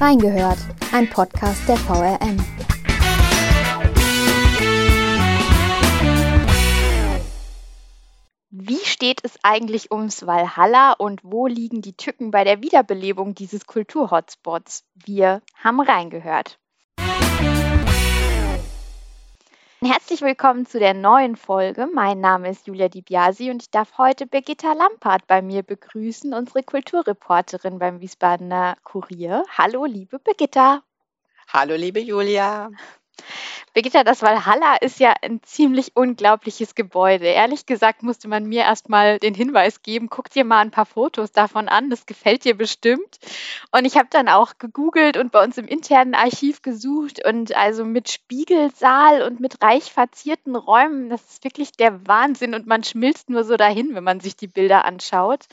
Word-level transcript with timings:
Reingehört, 0.00 0.58
ein 0.92 1.10
Podcast 1.10 1.68
der 1.68 1.76
VRM. 1.76 2.36
Wie 8.50 8.78
steht 8.84 9.24
es 9.24 9.40
eigentlich 9.42 9.90
ums 9.90 10.24
Valhalla 10.24 10.92
und 10.92 11.24
wo 11.24 11.48
liegen 11.48 11.82
die 11.82 11.96
Tücken 11.96 12.30
bei 12.30 12.44
der 12.44 12.62
Wiederbelebung 12.62 13.34
dieses 13.34 13.66
Kulturhotspots? 13.66 14.84
Wir 14.94 15.42
haben 15.56 15.80
reingehört. 15.80 16.60
Herzlich 19.80 20.22
willkommen 20.22 20.66
zu 20.66 20.80
der 20.80 20.92
neuen 20.92 21.36
Folge. 21.36 21.86
Mein 21.86 22.20
Name 22.20 22.50
ist 22.50 22.66
Julia 22.66 22.88
Di 22.88 23.00
Biasi 23.00 23.48
und 23.48 23.62
ich 23.62 23.70
darf 23.70 23.96
heute 23.96 24.26
Birgitta 24.26 24.72
Lampard 24.72 25.28
bei 25.28 25.40
mir 25.40 25.62
begrüßen, 25.62 26.34
unsere 26.34 26.64
Kulturreporterin 26.64 27.78
beim 27.78 28.00
Wiesbadener 28.00 28.76
Kurier. 28.82 29.44
Hallo, 29.56 29.84
liebe 29.84 30.18
Birgitta. 30.18 30.82
Hallo, 31.52 31.76
liebe 31.76 32.00
Julia. 32.00 32.70
Birgitta, 33.74 34.02
das 34.02 34.22
Valhalla 34.22 34.76
ist 34.76 34.98
ja 34.98 35.14
ein 35.22 35.42
ziemlich 35.42 35.94
unglaubliches 35.94 36.74
Gebäude. 36.74 37.26
Ehrlich 37.26 37.66
gesagt 37.66 38.02
musste 38.02 38.26
man 38.26 38.46
mir 38.46 38.62
erst 38.62 38.88
mal 38.88 39.18
den 39.18 39.34
Hinweis 39.34 39.82
geben, 39.82 40.08
guck 40.08 40.30
dir 40.30 40.44
mal 40.44 40.58
ein 40.58 40.70
paar 40.70 40.86
Fotos 40.86 41.32
davon 41.32 41.68
an, 41.68 41.90
das 41.90 42.06
gefällt 42.06 42.44
dir 42.44 42.56
bestimmt. 42.56 43.18
Und 43.70 43.84
ich 43.84 43.96
habe 43.96 44.08
dann 44.10 44.28
auch 44.28 44.58
gegoogelt 44.58 45.16
und 45.16 45.32
bei 45.32 45.44
uns 45.44 45.58
im 45.58 45.68
internen 45.68 46.14
Archiv 46.14 46.62
gesucht 46.62 47.24
und 47.24 47.54
also 47.54 47.84
mit 47.84 48.10
Spiegelsaal 48.10 49.22
und 49.22 49.40
mit 49.40 49.62
reich 49.62 49.92
verzierten 49.92 50.56
Räumen, 50.56 51.08
das 51.08 51.22
ist 51.28 51.44
wirklich 51.44 51.72
der 51.72 52.06
Wahnsinn 52.06 52.54
und 52.54 52.66
man 52.66 52.82
schmilzt 52.82 53.30
nur 53.30 53.44
so 53.44 53.56
dahin, 53.56 53.94
wenn 53.94 54.04
man 54.04 54.20
sich 54.20 54.36
die 54.36 54.48
Bilder 54.48 54.84
anschaut. 54.84 55.44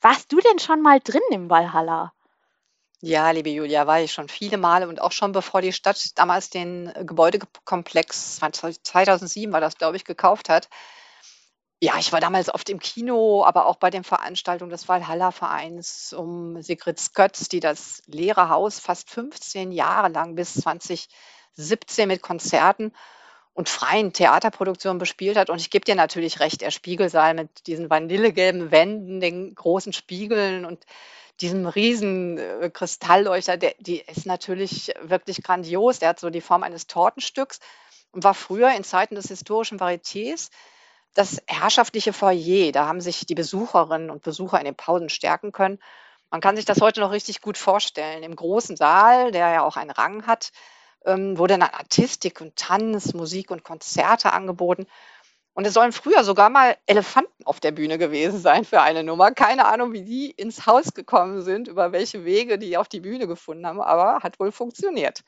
Warst 0.00 0.32
du 0.32 0.40
denn 0.40 0.58
schon 0.58 0.82
mal 0.82 1.00
drin 1.00 1.22
im 1.30 1.48
Valhalla? 1.48 2.12
Ja, 3.04 3.32
liebe 3.32 3.50
Julia, 3.50 3.88
war 3.88 4.00
ich 4.00 4.12
schon 4.12 4.28
viele 4.28 4.58
Male 4.58 4.86
und 4.86 5.00
auch 5.00 5.10
schon 5.10 5.32
bevor 5.32 5.60
die 5.60 5.72
Stadt 5.72 6.16
damals 6.16 6.50
den 6.50 6.86
äh, 6.86 7.04
Gebäudekomplex 7.04 8.36
2007 8.36 9.52
war 9.52 9.60
das, 9.60 9.76
glaube 9.76 9.96
ich, 9.96 10.04
gekauft 10.04 10.48
hat. 10.48 10.68
Ja, 11.80 11.98
ich 11.98 12.12
war 12.12 12.20
damals 12.20 12.48
oft 12.54 12.70
im 12.70 12.78
Kino, 12.78 13.44
aber 13.44 13.66
auch 13.66 13.74
bei 13.74 13.90
den 13.90 14.04
Veranstaltungen 14.04 14.70
des 14.70 14.88
Valhalla-Vereins 14.88 16.12
um 16.12 16.62
Sigrid 16.62 17.00
Skötz, 17.00 17.48
die 17.48 17.58
das 17.58 18.04
leere 18.06 18.48
Haus 18.50 18.78
fast 18.78 19.10
15 19.10 19.72
Jahre 19.72 20.08
lang 20.08 20.36
bis 20.36 20.54
2017 20.54 22.06
mit 22.06 22.22
Konzerten 22.22 22.92
und 23.52 23.68
freien 23.68 24.12
Theaterproduktionen 24.12 24.98
bespielt 24.98 25.36
hat. 25.36 25.50
Und 25.50 25.60
ich 25.60 25.70
gebe 25.70 25.84
dir 25.84 25.96
natürlich 25.96 26.38
recht, 26.38 26.60
der 26.60 26.70
Spiegelsaal 26.70 27.34
mit 27.34 27.66
diesen 27.66 27.90
vanillegelben 27.90 28.70
Wänden, 28.70 29.18
den 29.18 29.52
großen 29.56 29.92
Spiegeln 29.92 30.64
und 30.64 30.86
diesem 31.42 31.66
riesen 31.66 32.38
äh, 32.38 32.70
Kristallleuchter, 32.72 33.56
der, 33.56 33.74
die 33.78 34.00
ist 34.00 34.26
natürlich 34.26 34.94
wirklich 35.02 35.42
grandios. 35.42 35.98
Der 35.98 36.10
hat 36.10 36.20
so 36.20 36.30
die 36.30 36.40
Form 36.40 36.62
eines 36.62 36.86
Tortenstücks 36.86 37.60
und 38.12 38.24
war 38.24 38.34
früher 38.34 38.72
in 38.72 38.84
Zeiten 38.84 39.14
des 39.14 39.28
historischen 39.28 39.78
Varietés 39.78 40.50
das 41.14 41.42
herrschaftliche 41.46 42.12
Foyer. 42.12 42.72
Da 42.72 42.86
haben 42.86 43.00
sich 43.00 43.26
die 43.26 43.34
Besucherinnen 43.34 44.10
und 44.10 44.22
Besucher 44.22 44.58
in 44.58 44.64
den 44.64 44.74
Pausen 44.74 45.08
stärken 45.08 45.52
können. 45.52 45.78
Man 46.30 46.40
kann 46.40 46.56
sich 46.56 46.64
das 46.64 46.80
heute 46.80 47.00
noch 47.00 47.10
richtig 47.10 47.42
gut 47.42 47.58
vorstellen. 47.58 48.22
Im 48.22 48.34
großen 48.34 48.76
Saal, 48.76 49.32
der 49.32 49.50
ja 49.50 49.62
auch 49.62 49.76
einen 49.76 49.90
Rang 49.90 50.26
hat, 50.26 50.50
ähm, 51.04 51.36
wurde 51.36 51.58
dann 51.58 51.68
Artistik 51.68 52.40
und 52.40 52.56
Tanz, 52.56 53.12
Musik 53.12 53.50
und 53.50 53.64
Konzerte 53.64 54.32
angeboten. 54.32 54.86
Und 55.54 55.66
es 55.66 55.74
sollen 55.74 55.92
früher 55.92 56.24
sogar 56.24 56.48
mal 56.48 56.76
Elefanten 56.86 57.44
auf 57.44 57.60
der 57.60 57.72
Bühne 57.72 57.98
gewesen 57.98 58.38
sein 58.38 58.64
für 58.64 58.80
eine 58.80 59.04
Nummer. 59.04 59.32
Keine 59.32 59.66
Ahnung, 59.66 59.92
wie 59.92 60.02
die 60.02 60.30
ins 60.30 60.66
Haus 60.66 60.94
gekommen 60.94 61.42
sind, 61.42 61.68
über 61.68 61.92
welche 61.92 62.24
Wege 62.24 62.58
die 62.58 62.76
auf 62.78 62.88
die 62.88 63.00
Bühne 63.00 63.26
gefunden 63.26 63.66
haben, 63.66 63.80
aber 63.80 64.22
hat 64.22 64.40
wohl 64.40 64.50
funktioniert. 64.52 65.22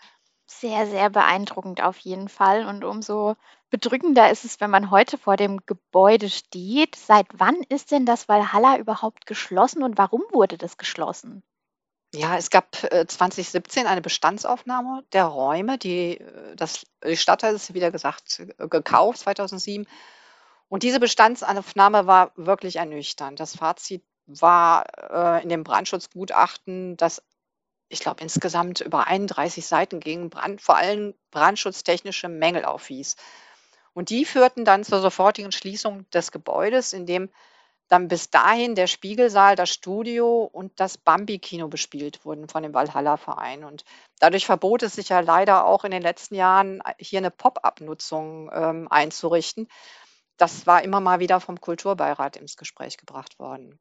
Sehr, 0.47 0.87
sehr 0.87 1.11
beeindruckend 1.11 1.83
auf 1.83 1.99
jeden 1.99 2.29
Fall. 2.29 2.67
Und 2.67 2.85
umso 2.85 3.37
bedrückender 3.71 4.31
ist 4.31 4.45
es, 4.45 4.61
wenn 4.61 4.71
man 4.71 4.91
heute 4.91 5.19
vor 5.19 5.37
dem 5.37 5.61
Gebäude 5.67 6.31
steht. 6.31 6.97
Seit 6.97 7.27
wann 7.35 7.57
ist 7.69 7.91
denn 7.91 8.07
das 8.07 8.29
Valhalla 8.29 8.79
überhaupt 8.79 9.27
geschlossen 9.27 9.83
und 9.83 9.99
warum 9.99 10.23
wurde 10.33 10.57
das 10.57 10.79
geschlossen? 10.79 11.43
Ja, 12.15 12.37
es 12.37 12.51
gab 12.51 12.85
äh, 12.93 13.07
2017 13.07 13.87
eine 13.89 14.01
Bestandsaufnahme 14.01 15.05
der 15.13 15.25
Räume, 15.25 15.79
die 15.79 16.19
äh, 16.19 16.55
das 16.55 16.87
die 17.05 17.17
Stadt 17.17 17.43
hat 17.43 17.55
es 17.55 17.75
wieder 17.75 17.91
gesagt, 17.91 18.41
äh, 18.59 18.69
gekauft 18.69 19.19
2007. 19.19 19.87
Und 20.69 20.83
diese 20.85 21.01
Bestandsaufnahme 21.01 22.07
war 22.07 22.33
wirklich 22.37 22.77
ernüchternd. 22.77 23.41
Das 23.41 23.57
Fazit 23.57 24.05
war 24.27 24.85
äh, 25.11 25.43
in 25.43 25.49
dem 25.49 25.65
Brandschutzgutachten, 25.65 26.97
das 26.97 27.23
ich 27.89 28.01
glaube 28.01 28.23
insgesamt 28.23 28.81
über 28.81 29.07
31 29.07 29.67
Seiten 29.67 30.01
ging, 30.01 30.31
Brand, 30.31 30.61
vor 30.63 30.77
allem 30.77 31.15
brandschutztechnische 31.33 32.29
Mängel 32.29 32.65
aufwies. 32.65 33.17
Und 33.93 34.11
die 34.11 34.25
führten 34.25 34.65
dann 34.65 34.85
zur 34.85 35.01
sofortigen 35.01 35.53
Schließung 35.53 36.09
des 36.11 36.33
Gebäudes, 36.33 36.93
in 36.93 37.07
dem 37.07 37.31
dann 37.89 38.09
bis 38.09 38.31
dahin 38.31 38.75
der 38.75 38.87
Spiegelsaal, 38.87 39.57
das 39.57 39.71
Studio 39.71 40.45
und 40.45 40.81
das 40.81 40.97
Bambi-Kino 40.97 41.69
bespielt 41.69 42.25
wurden 42.25 42.49
von 42.49 42.63
dem 42.63 42.73
Valhalla-Verein. 42.73 43.65
Und 43.65 43.85
dadurch 44.21 44.47
verbot 44.47 44.83
es 44.83 44.95
sich 44.95 45.11
ja 45.11 45.21
leider 45.21 45.67
auch 45.67 45.85
in 45.85 45.91
den 45.91 46.03
letzten 46.03 46.35
Jahren, 46.35 46.83
hier 46.99 47.19
eine 47.19 47.31
Pop-up-Nutzung 47.31 48.51
ähm, 48.53 48.89
einzurichten. 48.91 49.69
Das 50.37 50.67
war 50.67 50.83
immer 50.83 51.01
mal 51.01 51.21
wieder 51.21 51.41
vom 51.41 51.61
Kulturbeirat 51.61 52.37
ins 52.37 52.57
Gespräch 52.57 52.97
gebracht 52.97 53.39
worden. 53.39 53.79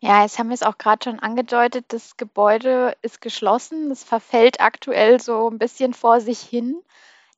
Ja, 0.00 0.22
jetzt 0.22 0.38
haben 0.38 0.48
wir 0.48 0.54
es 0.54 0.62
auch 0.62 0.78
gerade 0.78 1.04
schon 1.04 1.18
angedeutet, 1.18 1.86
das 1.88 2.16
Gebäude 2.16 2.96
ist 3.02 3.20
geschlossen, 3.20 3.90
es 3.90 4.04
verfällt 4.04 4.60
aktuell 4.60 5.20
so 5.20 5.48
ein 5.48 5.58
bisschen 5.58 5.94
vor 5.94 6.20
sich 6.20 6.40
hin. 6.40 6.80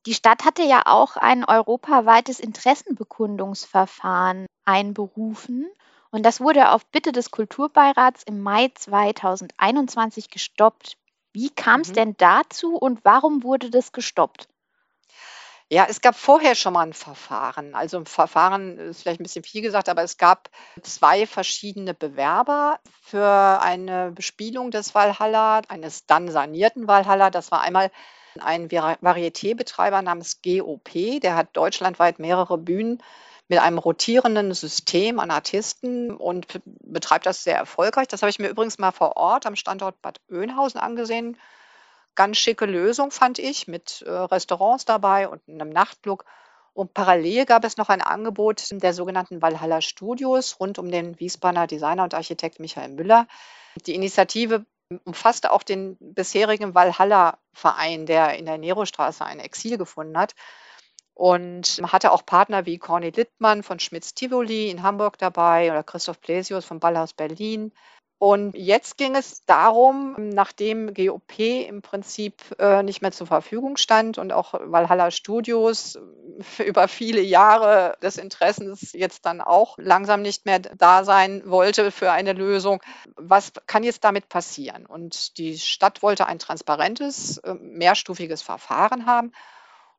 Die 0.05 0.13
Stadt 0.13 0.45
hatte 0.45 0.63
ja 0.63 0.83
auch 0.85 1.17
ein 1.17 1.45
europaweites 1.45 2.39
Interessenbekundungsverfahren 2.39 4.45
einberufen 4.67 5.67
und 6.11 6.23
das 6.25 6.41
wurde 6.41 6.71
auf 6.71 6.85
Bitte 6.87 7.11
des 7.11 7.31
Kulturbeirats 7.31 8.23
im 8.23 8.41
Mai 8.41 8.69
2021 8.75 10.29
gestoppt. 10.29 10.97
Wie 11.33 11.49
kam 11.49 11.81
es 11.81 11.91
Mhm. 11.91 11.93
denn 11.93 12.15
dazu 12.17 12.75
und 12.75 13.03
warum 13.05 13.43
wurde 13.43 13.69
das 13.71 13.91
gestoppt? 13.93 14.47
Ja, 15.69 15.85
es 15.89 15.99
gab 16.01 16.15
vorher 16.15 16.55
schon 16.55 16.73
mal 16.73 16.83
ein 16.87 16.93
Verfahren. 16.93 17.75
Also, 17.75 17.97
'n 17.97 18.05
Verfahren 18.05 18.77
ist 18.77 19.01
vielleicht 19.01 19.19
ein 19.19 19.23
bisschen 19.23 19.43
viel 19.43 19.61
gesagt, 19.61 19.89
aber 19.89 20.01
es 20.03 20.17
gab 20.17 20.49
zwei 20.81 21.27
verschiedene 21.27 21.93
Bewerber 21.93 22.79
für 23.01 23.59
eine 23.61 24.11
Bespielung 24.11 24.71
des 24.71 24.95
Walhalla, 24.95 25.61
eines 25.67 26.05
dann 26.05 26.29
sanierten 26.31 26.87
Walhalla. 26.87 27.29
Das 27.31 27.51
war 27.51 27.61
einmal 27.61 27.91
ein 28.39 28.69
Varieté-Betreiber 28.69 30.01
namens 30.01 30.41
GOP, 30.41 31.19
der 31.19 31.35
hat 31.35 31.49
deutschlandweit 31.57 32.19
mehrere 32.19 32.57
Bühnen 32.57 33.01
mit 33.49 33.59
einem 33.59 33.77
rotierenden 33.77 34.53
System 34.53 35.19
an 35.19 35.31
Artisten 35.31 36.11
und 36.11 36.59
betreibt 36.65 37.25
das 37.25 37.43
sehr 37.43 37.55
erfolgreich. 37.55 38.07
Das 38.07 38.21
habe 38.21 38.29
ich 38.29 38.39
mir 38.39 38.49
übrigens 38.49 38.77
mal 38.77 38.91
vor 38.91 39.15
Ort 39.15 39.45
am 39.45 39.55
Standort 39.55 40.01
Bad 40.01 40.19
Oeynhausen 40.29 40.79
angesehen. 40.79 41.37
Ganz 42.15 42.37
schicke 42.37 42.65
Lösung 42.65 43.11
fand 43.11 43.39
ich 43.39 43.67
mit 43.67 44.01
äh, 44.01 44.09
Restaurants 44.09 44.85
dabei 44.85 45.29
und 45.29 45.41
einem 45.47 45.69
Nachtlook. 45.69 46.25
Und 46.73 46.93
parallel 46.93 47.45
gab 47.45 47.63
es 47.63 47.77
noch 47.77 47.89
ein 47.89 48.01
Angebot 48.01 48.65
der 48.71 48.93
sogenannten 48.93 49.41
Valhalla 49.41 49.81
Studios 49.81 50.59
rund 50.59 50.77
um 50.77 50.91
den 50.91 51.19
Wiesbadener 51.19 51.67
Designer 51.67 52.03
und 52.03 52.13
Architekt 52.13 52.59
Michael 52.59 52.89
Müller. 52.89 53.27
Die 53.85 53.95
Initiative 53.95 54.65
umfasste 55.03 55.51
auch 55.51 55.63
den 55.63 55.97
bisherigen 55.99 56.75
Valhalla-Verein, 56.75 58.05
der 58.05 58.37
in 58.37 58.45
der 58.45 58.57
Nerostraße 58.57 59.25
ein 59.25 59.39
Exil 59.39 59.77
gefunden 59.77 60.17
hat. 60.17 60.35
Und 61.17 61.81
hatte 61.81 62.11
auch 62.11 62.23
Partner 62.27 62.67
wie 62.67 62.77
Corny 62.77 63.09
Littmann 63.09 63.63
von 63.63 63.79
Schmitz 63.79 64.13
Tivoli 64.13 64.69
in 64.69 64.83
Hamburg 64.83 65.17
dabei 65.17 65.71
oder 65.71 65.81
Christoph 65.81 66.21
Plesius 66.21 66.63
vom 66.63 66.79
Ballhaus 66.79 67.13
Berlin. 67.13 67.71
Und 68.19 68.55
jetzt 68.55 68.97
ging 68.97 69.15
es 69.15 69.43
darum, 69.45 70.15
nachdem 70.29 70.93
GOP 70.93 71.39
im 71.39 71.81
Prinzip 71.81 72.35
äh, 72.59 72.83
nicht 72.83 73.01
mehr 73.01 73.11
zur 73.11 73.25
Verfügung 73.25 73.77
stand 73.77 74.19
und 74.19 74.31
auch 74.31 74.53
Valhalla 74.53 75.09
Studios 75.09 75.97
über 76.63 76.87
viele 76.87 77.21
Jahre 77.21 77.97
des 78.03 78.17
Interessens 78.17 78.93
jetzt 78.93 79.25
dann 79.25 79.41
auch 79.41 79.75
langsam 79.79 80.21
nicht 80.21 80.45
mehr 80.45 80.59
da 80.59 81.03
sein 81.03 81.41
wollte 81.45 81.89
für 81.89 82.11
eine 82.11 82.33
Lösung, 82.33 82.83
was 83.15 83.53
kann 83.65 83.81
jetzt 83.83 84.03
damit 84.03 84.29
passieren? 84.29 84.85
Und 84.85 85.39
die 85.39 85.57
Stadt 85.57 86.03
wollte 86.03 86.27
ein 86.27 86.37
transparentes, 86.37 87.39
äh, 87.39 87.55
mehrstufiges 87.55 88.43
Verfahren 88.43 89.07
haben. 89.07 89.31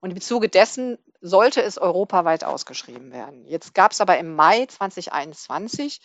Und 0.01 0.13
im 0.13 0.21
Zuge 0.21 0.49
dessen 0.49 0.99
sollte 1.21 1.63
es 1.63 1.79
europaweit 1.79 2.45
ausgeschrieben 2.45 3.13
werden. 3.13 3.45
Jetzt 3.47 3.75
gab 3.75 3.93
es 3.93 4.01
aber 4.01 4.19
im 4.19 4.35
Mai 4.35 4.67
2021 4.67 6.01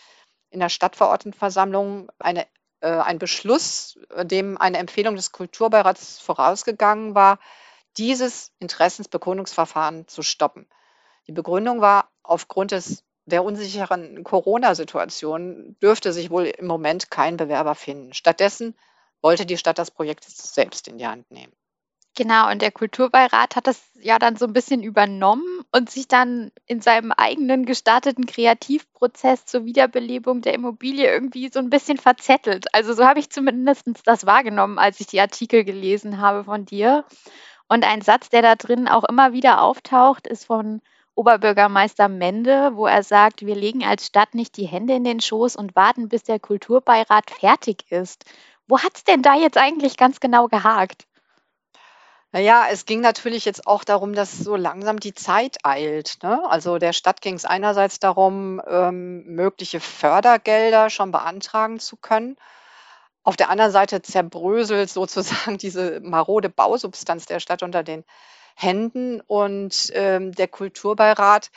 in 0.49 0.59
der 0.59 0.69
Stadtverordnetenversammlung 0.69 2.11
eine, 2.19 2.47
äh, 2.81 2.89
ein 2.89 3.19
Beschluss, 3.19 3.99
äh, 4.09 4.25
dem 4.25 4.57
eine 4.57 4.77
Empfehlung 4.77 5.15
des 5.15 5.31
Kulturbeirats 5.31 6.19
vorausgegangen 6.19 7.13
war, 7.15 7.39
dieses 7.97 8.51
Interessensbekundungsverfahren 8.59 10.07
zu 10.07 10.23
stoppen. 10.23 10.67
Die 11.27 11.31
Begründung 11.31 11.81
war, 11.81 12.09
aufgrund 12.23 12.71
des, 12.71 13.03
der 13.25 13.43
unsicheren 13.43 14.23
Corona-Situation 14.23 15.77
dürfte 15.81 16.13
sich 16.13 16.31
wohl 16.31 16.45
im 16.45 16.65
Moment 16.65 17.11
kein 17.11 17.37
Bewerber 17.37 17.75
finden. 17.75 18.13
Stattdessen 18.13 18.75
wollte 19.21 19.45
die 19.45 19.57
Stadt 19.57 19.77
das 19.77 19.91
Projekt 19.91 20.25
selbst 20.25 20.87
in 20.87 20.97
die 20.97 21.07
Hand 21.07 21.29
nehmen. 21.31 21.53
Genau, 22.15 22.51
und 22.51 22.61
der 22.61 22.71
Kulturbeirat 22.71 23.55
hat 23.55 23.65
das 23.65 23.81
ja 23.99 24.19
dann 24.19 24.35
so 24.35 24.45
ein 24.45 24.53
bisschen 24.53 24.83
übernommen 24.83 25.61
und 25.71 25.89
sich 25.89 26.07
dann 26.07 26.51
in 26.67 26.79
seinem 26.79 27.11
eigenen 27.11 27.65
gestarteten 27.65 28.27
Kreativprozess 28.27 29.45
zur 29.47 29.65
Wiederbelebung 29.65 30.41
der 30.41 30.53
Immobilie 30.53 31.11
irgendwie 31.11 31.49
so 31.51 31.57
ein 31.59 31.71
bisschen 31.71 31.97
verzettelt. 31.97 32.65
Also, 32.73 32.93
so 32.93 33.03
habe 33.05 33.19
ich 33.19 33.31
zumindest 33.31 33.85
das 34.05 34.27
wahrgenommen, 34.27 34.77
als 34.77 34.99
ich 34.99 35.07
die 35.07 35.19
Artikel 35.21 35.63
gelesen 35.63 36.19
habe 36.21 36.43
von 36.43 36.65
dir. 36.65 37.03
Und 37.69 37.85
ein 37.85 38.01
Satz, 38.01 38.29
der 38.29 38.41
da 38.43 38.55
drin 38.55 38.87
auch 38.87 39.05
immer 39.05 39.33
wieder 39.33 39.61
auftaucht, 39.61 40.27
ist 40.27 40.45
von 40.45 40.81
Oberbürgermeister 41.15 42.09
Mende, 42.09 42.71
wo 42.75 42.87
er 42.87 43.03
sagt: 43.03 43.45
„Wir 43.45 43.55
legen 43.55 43.83
als 43.85 44.07
Stadt 44.07 44.35
nicht 44.35 44.57
die 44.57 44.67
Hände 44.67 44.93
in 44.95 45.03
den 45.05 45.21
Schoß 45.21 45.55
und 45.55 45.75
warten, 45.75 46.09
bis 46.09 46.23
der 46.23 46.39
Kulturbeirat 46.39 47.31
fertig 47.31 47.85
ist.“ 47.91 48.25
Wo 48.67 48.79
hat 48.79 48.97
es 48.97 49.03
denn 49.05 49.21
da 49.23 49.35
jetzt 49.35 49.57
eigentlich 49.57 49.97
ganz 49.97 50.19
genau 50.19 50.47
gehakt? 50.47 51.05
Na 52.35 52.39
ja, 52.39 52.65
es 52.71 52.85
ging 52.87 52.99
natürlich 53.01 53.45
jetzt 53.45 53.67
auch 53.67 53.83
darum, 53.83 54.13
dass 54.13 54.39
so 54.39 54.55
langsam 54.55 54.99
die 54.99 55.13
Zeit 55.13 55.57
eilt, 55.63 56.17
ne? 56.23 56.41
Also, 56.49 56.79
der 56.79 56.91
Stadt 56.91 57.21
ging 57.21 57.35
es 57.35 57.45
einerseits 57.45 57.99
darum, 57.99 58.59
ähm, 58.67 59.23
mögliche 59.25 59.79
Fördergelder 59.79 60.89
schon 60.89 61.11
beantragen 61.11 61.79
zu 61.79 61.95
können. 61.95 62.35
Auf 63.23 63.37
der 63.37 63.49
anderen 63.49 63.71
Seite 63.71 64.01
zerbröselt 64.01 64.89
sozusagen 64.89 65.57
diese 65.59 65.99
marode 66.01 66.49
Bausubstanz 66.49 67.27
der 67.27 67.39
Stadt 67.39 67.63
unter 67.63 67.83
den 67.83 68.03
Händen 68.55 69.21
und, 69.21 69.91
ähm, 69.93 70.31
der 70.31 70.47
Kulturbeirat 70.47 71.51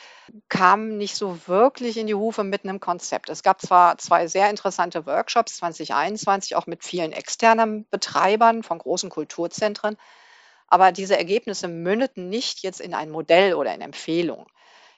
kam 0.51 0.99
nicht 0.99 1.17
so 1.17 1.39
wirklich 1.47 1.97
in 1.97 2.07
die 2.07 2.15
Hufe 2.15 2.45
mit 2.45 2.65
einem 2.65 2.81
Konzept. 2.81 3.31
Es 3.31 3.43
gab 3.43 3.63
zwar 3.63 3.99
zwei 3.99 4.27
sehr 4.29 4.51
interessante 4.51 5.07
Workshops 5.07 5.57
2021, 5.57 6.55
auch 6.57 6.67
mit 6.67 6.85
vielen 6.85 7.13
externen 7.13 7.87
Betreibern 7.91 8.63
von 8.63 8.79
großen 8.79 9.11
Kulturzentren, 9.11 9.97
aber 10.69 10.93
diese 10.93 11.17
Ergebnisse 11.17 11.69
mündeten 11.69 12.29
nicht 12.29 12.63
jetzt 12.63 12.81
in 12.81 12.95
ein 12.95 13.11
Modell 13.11 13.55
oder 13.55 13.75
in 13.75 13.81
Empfehlungen. 13.81 14.47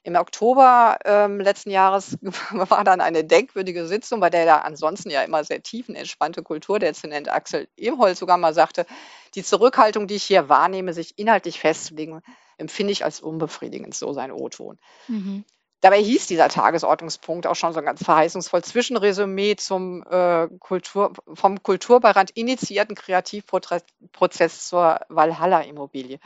Im 0.04 0.14
Oktober 0.14 0.98
ähm, 1.04 1.40
letzten 1.40 1.70
Jahres 1.70 2.16
war 2.52 2.84
dann 2.84 3.00
eine 3.00 3.24
denkwürdige 3.24 3.86
Sitzung, 3.86 4.20
bei 4.20 4.30
der 4.30 4.44
der 4.44 4.64
ansonsten 4.64 5.10
ja 5.10 5.22
immer 5.22 5.44
sehr 5.44 5.62
tiefenentspannte 5.62 6.42
Kulturdezernent 6.42 7.28
Axel 7.28 7.68
Emholz 7.76 8.18
sogar 8.18 8.38
mal 8.38 8.54
sagte, 8.54 8.86
die 9.34 9.42
Zurückhaltung, 9.42 10.06
die 10.06 10.14
ich 10.14 10.24
hier 10.24 10.48
wahrnehme, 10.48 10.92
sich 10.94 11.18
inhaltlich 11.18 11.60
festzulegen, 11.60 12.22
empfinde 12.56 12.92
ich 12.92 13.04
als 13.04 13.20
unbefriedigend, 13.20 13.94
so 13.94 14.12
sein 14.12 14.32
O-Ton. 14.32 14.78
Mhm. 15.08 15.44
Dabei 15.80 16.02
hieß 16.02 16.26
dieser 16.26 16.48
Tagesordnungspunkt 16.48 17.46
auch 17.46 17.54
schon 17.54 17.72
so 17.72 17.82
ganz 17.82 18.02
verheißungsvoll 18.02 18.64
Zwischenresümee 18.64 19.54
zum 19.56 20.02
äh, 20.10 20.48
Kultur, 20.58 21.12
vom 21.32 21.62
Kulturbeirat 21.62 22.30
initiierten 22.30 22.96
Kreativprozess 22.96 24.68
zur 24.68 25.00
Valhalla-Immobilie. 25.08 26.18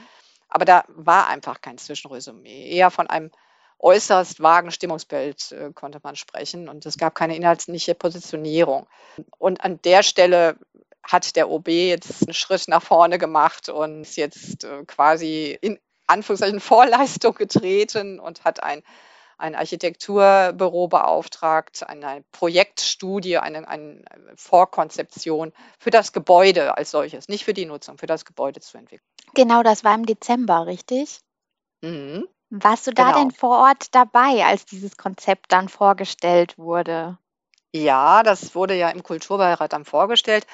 Aber 0.49 0.65
da 0.65 0.85
war 0.89 1.29
einfach 1.29 1.61
kein 1.61 1.77
Zwischenresümee, 1.77 2.71
eher 2.71 2.91
von 2.91 3.09
einem 3.09 3.31
äußerst 3.79 4.41
vagen 4.41 4.71
Stimmungsbild 4.71 5.53
äh, 5.53 5.73
konnte 5.75 6.01
man 6.03 6.17
sprechen 6.17 6.69
und 6.69 6.87
es 6.87 6.97
gab 6.97 7.15
keine 7.15 7.37
inhaltliche 7.37 7.95
Positionierung. 7.95 8.87
Und 9.39 9.63
an 9.65 9.81
der 9.83 10.03
Stelle 10.03 10.57
hat 11.03 11.37
der 11.37 11.51
OB 11.51 11.69
jetzt 11.69 12.23
einen 12.23 12.33
Schritt 12.33 12.69
nach 12.69 12.83
vorne 12.83 13.19
gemacht 13.19 13.69
und 13.69 14.03
ist 14.03 14.17
jetzt 14.17 14.65
äh, 14.65 14.85
quasi 14.87 15.59
in 15.61 15.79
Anführungszeichen 16.07 16.61
Vorleistung 16.61 17.35
getreten 17.35 18.21
und 18.21 18.45
hat 18.45 18.63
ein 18.63 18.83
ein 19.39 19.55
Architekturbüro 19.55 20.89
beauftragt, 20.89 21.89
eine 21.89 22.25
Projektstudie, 22.33 23.39
eine, 23.39 23.67
eine 23.69 24.05
Vorkonzeption 24.37 25.53
für 25.79 25.91
das 25.91 26.13
Gebäude 26.13 26.77
als 26.77 26.91
solches, 26.91 27.29
nicht 27.29 27.45
für 27.45 27.55
die 27.55 27.67
Nutzung, 27.67 27.99
für 27.99 28.07
das 28.07 28.25
Gebäude 28.25 28.61
zu 28.61 28.79
entwickeln. 28.79 29.07
Genau, 29.35 29.63
das 29.63 29.85
war 29.85 29.95
im 29.95 30.07
Dezember, 30.07 30.67
richtig? 30.67 31.21
Mhm. 31.81 32.29
Warst 32.51 32.87
du 32.87 32.93
da 32.93 33.13
genau. 33.13 33.19
denn 33.19 33.31
vor 33.31 33.59
Ort 33.59 33.95
dabei, 33.95 34.45
als 34.45 34.67
dieses 34.67 34.97
Konzept 34.97 35.53
dann 35.53 35.69
vorgestellt 35.69 36.59
wurde? 36.59 37.17
Ja, 37.75 38.23
das 38.23 38.55
wurde 38.55 38.75
ja 38.75 38.91
im 38.91 39.03
Kulturbeirat 39.03 39.73
dann 39.73 39.87
vorgestellt. 39.87 40.47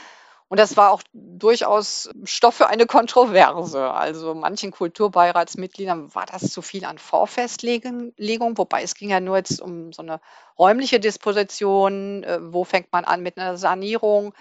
Und 0.49 0.59
das 0.59 0.77
war 0.79 0.93
auch 0.93 1.03
durchaus 1.12 2.09
Stoff 2.25 2.55
für 2.55 2.69
eine 2.69 2.87
Kontroverse. 2.87 3.91
Also 3.91 4.35
manchen 4.35 4.71
Kulturbeiratsmitgliedern 4.71 6.15
war 6.15 6.25
das 6.25 6.50
zu 6.50 6.62
viel 6.62 6.87
an 6.87 6.97
Vorfestlegung, 6.99 8.12
wobei 8.56 8.83
es 8.83 8.95
ging 8.95 9.11
ja 9.11 9.21
nur 9.21 9.37
jetzt 9.37 9.61
um 9.61 9.93
so 9.93 10.03
eine 10.03 10.21
räumliche 10.59 11.00
Disposition. 11.00 12.25
Äh, 12.25 12.39
wo 12.41 12.65
fängt 12.65 12.93
man 12.93 13.05
an 13.05 13.23
mit 13.23 13.37
einer 13.37 13.59
Sanierung? 13.59 14.35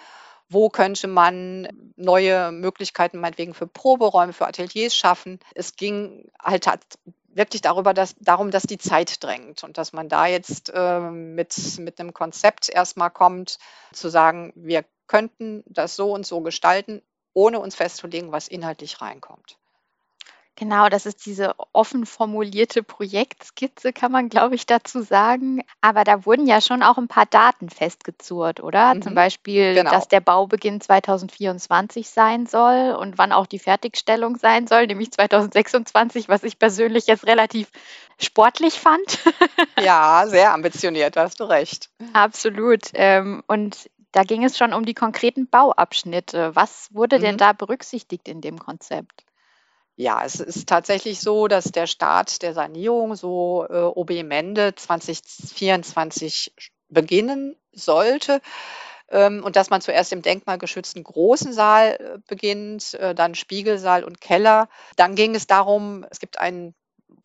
Wo 0.50 0.69
könnte 0.69 1.07
man 1.09 1.68
neue 1.98 2.53
Möglichkeiten 2.53 3.19
meinetwegen 3.19 3.53
für 3.53 3.68
Proberäume, 3.68 4.31
für 4.31 4.48
Ateliers 4.48 4.95
schaffen? 4.95 5.39
Es 5.56 5.75
ging 5.75 6.31
halt 6.42 6.65
wirklich 7.27 7.62
darüber, 7.62 7.94
dass, 7.94 8.15
darum, 8.19 8.50
dass 8.50 8.63
die 8.63 8.77
Zeit 8.77 9.21
drängt 9.21 9.65
und 9.65 9.77
dass 9.77 9.92
man 9.92 10.07
da 10.07 10.25
jetzt 10.25 10.71
äh, 10.74 11.00
mit, 11.00 11.77
mit 11.80 12.00
einem 12.00 12.13
Konzept 12.13 12.69
erstmal 12.69 13.12
kommt, 13.12 13.60
zu 13.92 14.07
sagen, 14.07 14.53
wir 14.56 14.86
könnten 15.07 15.63
das 15.68 15.95
so 15.95 16.13
und 16.13 16.25
so 16.25 16.42
gestalten, 16.42 17.01
ohne 17.33 17.59
uns 17.59 17.75
festzulegen, 17.75 18.31
was 18.31 18.48
inhaltlich 18.48 19.01
reinkommt. 19.01 19.57
Genau, 20.57 20.89
das 20.89 21.06
ist 21.06 21.27
diese 21.27 21.54
offen 21.71 22.07
formulierte 22.07 22.81
Projektskizze, 22.81 23.94
kann 23.94 24.12
man, 24.12 24.27
glaube 24.27 24.56
ich, 24.56 24.65
dazu 24.65 25.04
sagen. 25.04 25.62
Aber 25.81 26.04
da 26.04 26.25
wurden 26.25 26.48
ja 26.48 26.62
schon 26.62 26.81
auch 26.81 26.98
ein 26.98 27.07
paar 27.07 27.27
Daten 27.27 27.69
festgezurrt, 27.69 28.59
oder? 28.59 28.95
Mhm. 28.95 29.04
Zum 29.04 29.13
Beispiel, 29.13 29.75
genau. 29.75 29.92
dass 29.92 30.07
der 30.07 30.19
Baubeginn 30.19 30.81
2024 30.81 32.10
sein 32.10 32.48
soll 32.48 32.98
und 33.00 33.19
wann 33.19 33.31
auch 33.31 33.45
die 33.45 33.60
Fertigstellung 33.60 34.38
sein 34.38 34.65
soll, 34.65 34.88
nämlich 34.88 35.12
2026, 35.12 36.27
was 36.27 36.42
ich 36.42 36.57
persönlich 36.57 37.06
jetzt 37.06 37.27
relativ 37.27 37.69
sportlich 38.19 38.80
fand. 38.80 39.19
ja, 39.80 40.25
sehr 40.25 40.53
ambitioniert, 40.53 41.18
hast 41.18 41.39
du 41.39 41.44
recht. 41.44 41.92
Absolut. 42.13 42.81
Ähm, 42.95 43.44
und 43.45 43.92
da 44.17 44.23
ging 44.23 44.43
es 44.43 44.57
schon 44.57 44.73
um 44.73 44.83
die 44.83 44.95
konkreten 44.95 45.47
Bauabschnitte. 45.47 46.55
Was 46.55 46.89
wurde 46.91 47.19
mhm. 47.19 47.21
denn 47.21 47.37
da 47.37 47.53
berücksichtigt 47.53 48.27
in 48.27 48.41
dem 48.41 48.57
Konzept? 48.57 49.25
Ja, 49.95 50.23
es 50.25 50.39
ist 50.39 50.67
tatsächlich 50.67 51.19
so, 51.19 51.47
dass 51.47 51.65
der 51.65 51.85
Start 51.85 52.41
der 52.41 52.55
Sanierung 52.55 53.15
so 53.15 53.67
äh, 53.69 53.77
OB 53.77 54.23
Mende 54.23 54.73
2024 54.73 56.51
beginnen 56.89 57.55
sollte 57.71 58.41
ähm, 59.09 59.43
und 59.43 59.55
dass 59.55 59.69
man 59.69 59.81
zuerst 59.81 60.11
im 60.13 60.23
denkmalgeschützten 60.23 61.03
großen 61.03 61.53
Saal 61.53 61.97
äh, 61.99 62.17
beginnt, 62.27 62.95
äh, 62.95 63.13
dann 63.13 63.36
Spiegelsaal 63.36 64.03
und 64.03 64.19
Keller. 64.19 64.67
Dann 64.95 65.13
ging 65.13 65.36
es 65.36 65.45
darum, 65.45 66.05
es 66.09 66.19
gibt 66.19 66.39
einen 66.39 66.74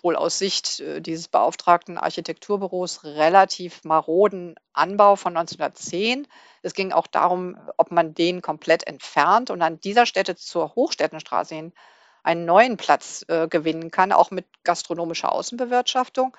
wohl 0.02 0.16
aus 0.16 0.38
Sicht 0.38 0.80
äh, 0.80 1.00
dieses 1.00 1.28
beauftragten 1.28 1.96
Architekturbüros 1.98 3.04
relativ 3.04 3.84
maroden 3.84 4.56
Anbau 4.72 5.16
von 5.16 5.36
1910. 5.36 6.26
Es 6.62 6.74
ging 6.74 6.92
auch 6.92 7.06
darum, 7.06 7.56
ob 7.76 7.90
man 7.90 8.14
den 8.14 8.42
komplett 8.42 8.86
entfernt 8.86 9.50
und 9.50 9.62
an 9.62 9.80
dieser 9.80 10.06
Stätte 10.06 10.36
zur 10.36 10.74
Hochstädtenstraße 10.74 11.54
hin 11.54 11.72
einen 12.22 12.44
neuen 12.44 12.76
Platz 12.76 13.24
äh, 13.28 13.48
gewinnen 13.48 13.90
kann, 13.90 14.12
auch 14.12 14.30
mit 14.30 14.46
gastronomischer 14.64 15.32
Außenbewirtschaftung. 15.32 16.36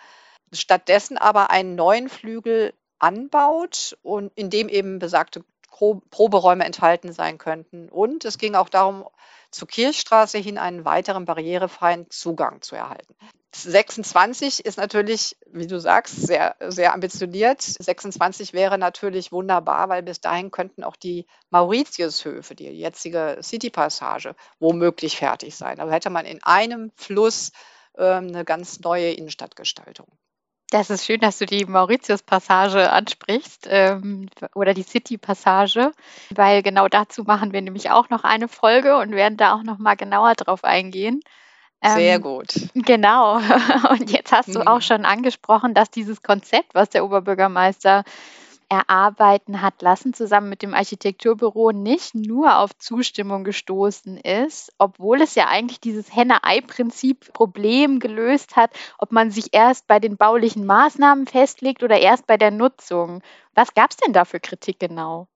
Stattdessen 0.52 1.18
aber 1.18 1.50
einen 1.50 1.76
neuen 1.76 2.10
Flügel 2.10 2.74
anbaut 3.00 3.98
und 4.02 4.32
in 4.36 4.50
dem 4.50 4.70
eben 4.70 5.00
besagte 5.00 5.44
Proberäume 6.10 6.64
enthalten 6.64 7.12
sein 7.12 7.38
könnten. 7.38 7.90
Und 7.90 8.26
es 8.26 8.38
ging 8.38 8.56
auch 8.56 8.70
darum, 8.70 9.06
zur 9.52 9.68
Kirchstraße 9.68 10.38
hin 10.38 10.58
einen 10.58 10.86
weiteren 10.86 11.26
barrierefreien 11.26 12.10
Zugang 12.10 12.62
zu 12.62 12.76
erhalten. 12.76 13.16
26 13.56 14.66
ist 14.66 14.78
natürlich, 14.78 15.38
wie 15.52 15.68
du 15.68 15.80
sagst, 15.80 16.16
sehr, 16.16 16.56
sehr 16.60 16.94
ambitioniert. 16.94 17.62
26 17.62 18.54
wäre 18.54 18.78
natürlich 18.78 19.32
wunderbar, 19.32 19.90
weil 19.90 20.04
bis 20.04 20.22
dahin 20.22 20.52
könnten 20.52 20.84
auch 20.84 20.96
die 20.96 21.28
Mauritiushöfe, 21.50 22.56
die 22.56 22.66
jetzige 22.66 23.38
City-Passage, 23.42 24.36
womöglich 24.60 25.18
fertig 25.18 25.56
sein. 25.56 25.80
Aber 25.80 25.92
hätte 25.92 26.10
man 26.10 26.26
in 26.26 26.42
einem 26.44 26.92
Fluss 26.96 27.52
ähm, 27.98 28.30
eine 28.30 28.44
ganz 28.44 28.80
neue 28.80 29.12
Innenstadtgestaltung. 29.12 30.08
Das 30.72 30.90
ist 30.90 31.06
schön, 31.06 31.20
dass 31.20 31.38
du 31.38 31.46
die 31.46 31.66
Mauritius-Passage 31.66 32.92
ansprichst 32.92 33.68
ähm, 33.70 34.28
oder 34.56 34.74
die 34.74 34.82
City-Passage, 34.82 35.92
weil 36.32 36.64
genau 36.64 36.88
dazu 36.88 37.24
machen 37.26 37.54
wir 37.54 37.62
nämlich 37.62 37.92
auch 37.92 38.10
noch 38.10 38.24
eine 38.24 38.48
Folge 38.48 38.98
und 38.98 39.12
werden 39.12 39.38
da 39.38 39.54
auch 39.54 39.62
noch 39.62 39.78
mal 39.78 39.94
genauer 39.96 40.34
drauf 40.34 40.64
eingehen. 40.64 41.22
Sehr 41.84 42.16
ähm, 42.16 42.22
gut. 42.22 42.54
Genau. 42.74 43.38
Und 43.90 44.10
jetzt 44.12 44.32
hast 44.32 44.56
du 44.56 44.62
auch 44.62 44.78
mhm. 44.78 44.82
schon 44.82 45.06
angesprochen, 45.06 45.74
dass 45.74 45.90
dieses 45.90 46.22
Konzept, 46.22 46.74
was 46.74 46.90
der 46.90 47.04
Oberbürgermeister 47.04 48.04
erarbeiten 48.70 49.62
hat 49.62 49.82
lassen, 49.82 50.14
zusammen 50.14 50.50
mit 50.50 50.62
dem 50.62 50.74
Architekturbüro, 50.74 51.72
nicht 51.72 52.16
nur 52.16 52.58
auf 52.58 52.76
Zustimmung 52.78 53.44
gestoßen 53.44 54.18
ist, 54.18 54.74
obwohl 54.78 55.22
es 55.22 55.36
ja 55.36 55.48
eigentlich 55.48 55.80
dieses 55.80 56.16
Henne-Ei-Prinzip 56.16 57.34
Problem 57.34 58.00
gelöst 58.00 58.56
hat, 58.56 58.72
ob 58.98 59.12
man 59.12 59.30
sich 59.30 59.50
erst 59.52 59.86
bei 59.88 60.00
den 60.00 60.18
baulichen 60.18 60.66
Maßnahmen 60.66 61.28
festlegt 61.28 61.84
oder 61.84 62.00
erst 62.00 62.26
bei 62.26 62.38
der 62.38 62.52
Nutzung. 62.52 63.22
Was 63.54 63.74
gab 63.74 63.92
es 63.92 63.98
denn 63.98 64.14
da 64.14 64.26
für 64.26 64.40
Kritik 64.40 64.80
genau? 64.80 65.28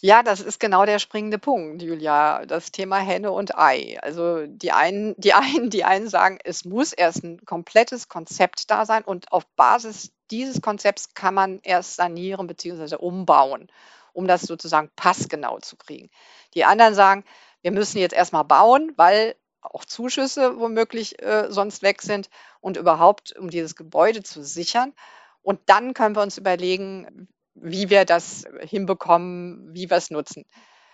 Ja, 0.00 0.22
das 0.22 0.40
ist 0.40 0.60
genau 0.60 0.86
der 0.86 0.98
springende 0.98 1.38
Punkt, 1.38 1.82
Julia, 1.82 2.46
das 2.46 2.70
Thema 2.72 2.98
Henne 2.98 3.32
und 3.32 3.56
Ei. 3.58 3.98
Also 4.02 4.46
die 4.46 4.72
einen, 4.72 5.14
die 5.18 5.34
einen, 5.34 5.70
die 5.70 5.84
einen 5.84 6.08
sagen, 6.08 6.38
es 6.44 6.64
muss 6.64 6.92
erst 6.92 7.24
ein 7.24 7.44
komplettes 7.44 8.08
Konzept 8.08 8.70
da 8.70 8.86
sein 8.86 9.04
und 9.04 9.32
auf 9.32 9.46
Basis 9.56 10.12
dieses 10.30 10.62
Konzepts 10.62 11.14
kann 11.14 11.34
man 11.34 11.60
erst 11.62 11.96
sanieren 11.96 12.46
bzw. 12.46 12.96
umbauen, 12.96 13.70
um 14.12 14.26
das 14.26 14.42
sozusagen 14.42 14.90
passgenau 14.96 15.58
zu 15.58 15.76
kriegen. 15.76 16.08
Die 16.54 16.64
anderen 16.64 16.94
sagen, 16.94 17.24
wir 17.62 17.72
müssen 17.72 17.98
jetzt 17.98 18.14
erstmal 18.14 18.44
bauen, 18.44 18.92
weil 18.96 19.34
auch 19.60 19.84
Zuschüsse 19.84 20.58
womöglich 20.58 21.20
äh, 21.22 21.48
sonst 21.50 21.82
weg 21.82 22.00
sind 22.02 22.30
und 22.60 22.76
überhaupt, 22.76 23.36
um 23.36 23.50
dieses 23.50 23.76
Gebäude 23.76 24.22
zu 24.22 24.42
sichern. 24.42 24.94
Und 25.42 25.60
dann 25.66 25.94
können 25.94 26.16
wir 26.16 26.22
uns 26.22 26.38
überlegen, 26.38 27.28
wie 27.62 27.90
wir 27.90 28.04
das 28.04 28.44
hinbekommen, 28.60 29.68
wie 29.72 29.90
wir 29.90 29.96
es 29.96 30.10
nutzen. 30.10 30.44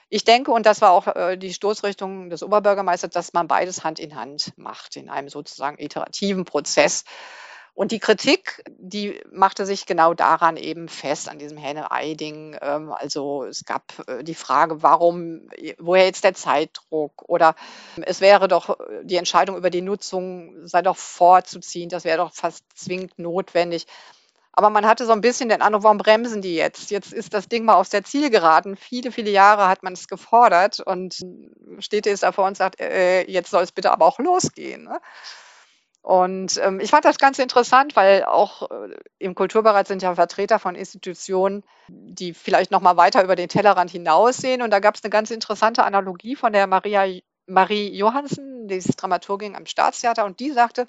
Ich 0.09 0.25
denke, 0.25 0.53
und 0.53 0.67
das 0.67 0.81
war 0.81 0.93
auch 0.93 1.09
äh, 1.09 1.37
die 1.37 1.53
Stoßrichtung 1.53 2.31
des 2.31 2.43
Oberbürgermeisters, 2.43 3.11
dass 3.11 3.33
man 3.33 3.49
beides 3.49 3.83
Hand 3.83 3.99
in 3.99 4.15
Hand 4.15 4.53
macht 4.57 4.97
in 4.97 5.09
einem 5.09 5.29
sozusagen 5.29 5.79
iterativen 5.79 6.45
Prozess. 6.45 7.05
Und 7.75 7.93
die 7.93 7.99
Kritik, 7.99 8.63
die 8.69 9.21
machte 9.31 9.67
sich 9.67 9.85
genau 9.85 10.15
daran 10.15 10.57
eben 10.57 10.89
fest, 10.89 11.29
an 11.29 11.39
diesem 11.39 11.59
Henne-Ei-Ding. 11.59 12.57
Ähm, 12.63 12.93
also 12.93 13.45
es 13.45 13.65
gab 13.65 13.83
äh, 14.07 14.23
die 14.23 14.35
Frage, 14.35 14.83
warum, 14.83 15.49
woher 15.79 16.07
jetzt 16.07 16.25
der 16.25 16.35
Zeitdruck? 16.35 17.29
Oder 17.29 17.57
es 18.01 18.21
wäre 18.21 18.49
doch, 18.49 18.79
die 19.03 19.17
Entscheidung 19.17 19.57
über 19.57 19.71
die 19.71 19.83
Nutzung 19.83 20.67
sei 20.67 20.83
doch 20.83 20.97
vorzuziehen, 20.97 21.89
das 21.89 22.05
wäre 22.05 22.19
doch 22.19 22.33
fast 22.33 22.65
zwingend 22.75 23.19
notwendig. 23.19 23.87
Aber 24.57 24.71
man 24.71 24.87
hatte 24.87 25.05
so 25.05 25.13
ein 25.13 25.21
bisschen 25.21 25.51
den 25.51 25.61
Eindruck, 25.61 25.83
warum 25.83 25.99
bremsen 25.99 26.41
die 26.41 26.55
jetzt? 26.55 26.91
Jetzt 26.91 27.13
ist 27.13 27.35
das 27.35 27.47
Ding 27.49 27.67
mal 27.67 27.75
aus 27.75 27.91
der 27.91 28.05
Zielgeraden. 28.05 28.77
Viele, 28.77 29.13
viele 29.13 29.31
Jahre 29.31 29.69
hat 29.69 29.83
man 29.83 29.93
es 29.93 30.09
gefordert 30.09 30.81
und 30.81 31.21
steht 31.79 32.07
jetzt 32.07 32.23
davor 32.23 32.47
und 32.47 32.57
sagt, 32.57 32.81
äh, 32.81 33.31
jetzt 33.31 33.51
soll 33.51 33.63
es 33.63 33.73
bitte 33.73 33.93
aber 33.93 34.07
auch 34.07 34.19
losgehen. 34.19 34.85
Ne? 34.85 34.99
Und 36.01 36.57
ähm, 36.63 36.81
ich 36.81 36.91
fand 36.91 37.05
das 37.05 37.19
ganz 37.19 37.39
interessant, 37.39 37.97
weil 37.97 38.25
auch 38.25 38.71
äh, 38.71 38.95
im 39.19 39.35
Kulturbereich 39.35 39.89
sind 39.89 40.03
ja 40.03 40.15
Vertreter 40.15 40.59
von 40.59 40.75
Institutionen, 40.75 41.63
die 41.89 42.33
vielleicht 42.33 42.71
noch 42.71 42.81
mal 42.81 42.97
weiter 42.97 43.23
über 43.23 43.37
den 43.37 43.51
Tellerrand 43.51 43.91
hinaussehen. 43.91 44.63
Und 44.63 44.71
da 44.71 44.79
gab 44.79 44.95
es 44.95 45.05
eine 45.05 45.11
ganz 45.11 45.31
interessante 45.31 45.85
Analogie 45.85 46.35
von 46.35 46.55
der 46.55 46.67
Maria, 46.67 47.05
Marie 47.47 47.95
Johansen, 47.95 48.69
die 48.69 48.77
ist 48.77 48.97
Dramaturgin 48.97 49.55
am 49.55 49.67
Staatstheater, 49.67 50.25
und 50.25 50.41
die 50.41 50.53
sagte, 50.53 50.87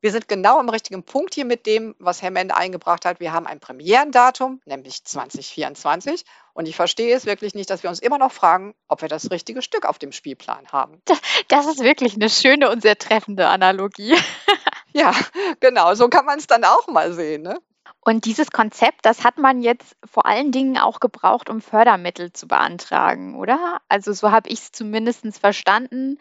wir 0.00 0.12
sind 0.12 0.28
genau 0.28 0.58
am 0.58 0.68
richtigen 0.68 1.02
Punkt 1.02 1.34
hier 1.34 1.44
mit 1.44 1.66
dem, 1.66 1.94
was 1.98 2.22
Herr 2.22 2.30
Mende 2.30 2.56
eingebracht 2.56 3.04
hat. 3.04 3.20
Wir 3.20 3.32
haben 3.32 3.46
ein 3.46 3.60
Premierendatum, 3.60 4.60
nämlich 4.64 5.04
2024. 5.04 6.24
Und 6.54 6.66
ich 6.66 6.76
verstehe 6.76 7.14
es 7.14 7.26
wirklich 7.26 7.54
nicht, 7.54 7.70
dass 7.70 7.82
wir 7.82 7.90
uns 7.90 8.00
immer 8.00 8.18
noch 8.18 8.32
fragen, 8.32 8.74
ob 8.88 9.02
wir 9.02 9.08
das 9.08 9.30
richtige 9.30 9.62
Stück 9.62 9.86
auf 9.86 9.98
dem 9.98 10.12
Spielplan 10.12 10.68
haben. 10.72 11.02
Das 11.48 11.66
ist 11.66 11.80
wirklich 11.80 12.14
eine 12.14 12.30
schöne 12.30 12.70
und 12.70 12.82
sehr 12.82 12.96
treffende 12.96 13.48
Analogie. 13.48 14.14
ja, 14.92 15.12
genau. 15.60 15.94
So 15.94 16.08
kann 16.08 16.24
man 16.24 16.38
es 16.38 16.46
dann 16.46 16.64
auch 16.64 16.86
mal 16.88 17.12
sehen. 17.12 17.42
Ne? 17.42 17.58
Und 18.00 18.24
dieses 18.24 18.50
Konzept, 18.50 19.00
das 19.02 19.24
hat 19.24 19.38
man 19.38 19.60
jetzt 19.60 19.96
vor 20.10 20.26
allen 20.26 20.52
Dingen 20.52 20.78
auch 20.78 21.00
gebraucht, 21.00 21.50
um 21.50 21.60
Fördermittel 21.60 22.32
zu 22.32 22.48
beantragen, 22.48 23.36
oder? 23.36 23.80
Also 23.88 24.12
so 24.12 24.30
habe 24.30 24.48
ich 24.48 24.60
es 24.60 24.72
zumindest 24.72 25.38
verstanden 25.38 26.18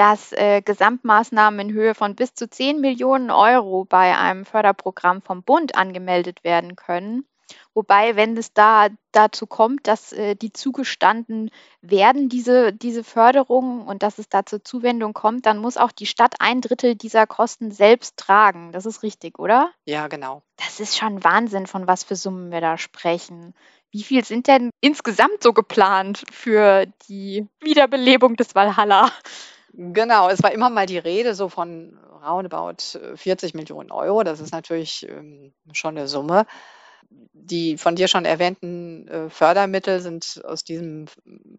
dass 0.00 0.32
äh, 0.32 0.62
Gesamtmaßnahmen 0.62 1.68
in 1.68 1.74
Höhe 1.74 1.94
von 1.94 2.14
bis 2.14 2.32
zu 2.32 2.48
10 2.48 2.80
Millionen 2.80 3.30
Euro 3.30 3.84
bei 3.84 4.16
einem 4.16 4.46
Förderprogramm 4.46 5.20
vom 5.20 5.42
Bund 5.42 5.76
angemeldet 5.76 6.42
werden 6.42 6.74
können. 6.74 7.26
Wobei, 7.74 8.16
wenn 8.16 8.34
es 8.34 8.54
da 8.54 8.88
dazu 9.12 9.46
kommt, 9.46 9.86
dass 9.86 10.14
äh, 10.14 10.36
die 10.36 10.54
zugestanden 10.54 11.50
werden, 11.82 12.30
diese, 12.30 12.72
diese 12.72 13.04
Förderung 13.04 13.86
und 13.86 14.02
dass 14.02 14.18
es 14.18 14.30
da 14.30 14.46
zur 14.46 14.64
Zuwendung 14.64 15.12
kommt, 15.12 15.44
dann 15.44 15.58
muss 15.58 15.76
auch 15.76 15.92
die 15.92 16.06
Stadt 16.06 16.36
ein 16.38 16.62
Drittel 16.62 16.94
dieser 16.94 17.26
Kosten 17.26 17.70
selbst 17.70 18.16
tragen. 18.16 18.72
Das 18.72 18.86
ist 18.86 19.02
richtig, 19.02 19.38
oder? 19.38 19.70
Ja, 19.84 20.08
genau. 20.08 20.40
Das 20.56 20.80
ist 20.80 20.96
schon 20.96 21.22
Wahnsinn, 21.24 21.66
von 21.66 21.86
was 21.86 22.04
für 22.04 22.16
Summen 22.16 22.50
wir 22.50 22.62
da 22.62 22.78
sprechen. 22.78 23.52
Wie 23.90 24.02
viel 24.02 24.24
sind 24.24 24.46
denn 24.46 24.70
insgesamt 24.80 25.42
so 25.42 25.52
geplant 25.52 26.24
für 26.32 26.86
die 27.06 27.46
Wiederbelebung 27.60 28.36
des 28.36 28.54
Valhalla? 28.54 29.10
Genau, 29.72 30.28
es 30.28 30.42
war 30.42 30.52
immer 30.52 30.70
mal 30.70 30.86
die 30.86 30.98
Rede 30.98 31.34
so 31.34 31.48
von 31.48 31.98
roundabout 32.24 32.98
40 33.14 33.54
äh, 33.54 33.56
Millionen 33.56 33.90
Euro. 33.90 34.22
Das 34.24 34.40
ist 34.40 34.52
natürlich 34.52 35.08
ähm, 35.08 35.52
schon 35.72 35.96
eine 35.96 36.08
Summe. 36.08 36.46
Die 37.32 37.76
von 37.76 37.96
dir 37.96 38.06
schon 38.06 38.24
erwähnten 38.24 39.08
äh, 39.08 39.30
Fördermittel 39.30 40.00
sind 40.00 40.42
aus 40.44 40.62
diesem 40.62 41.06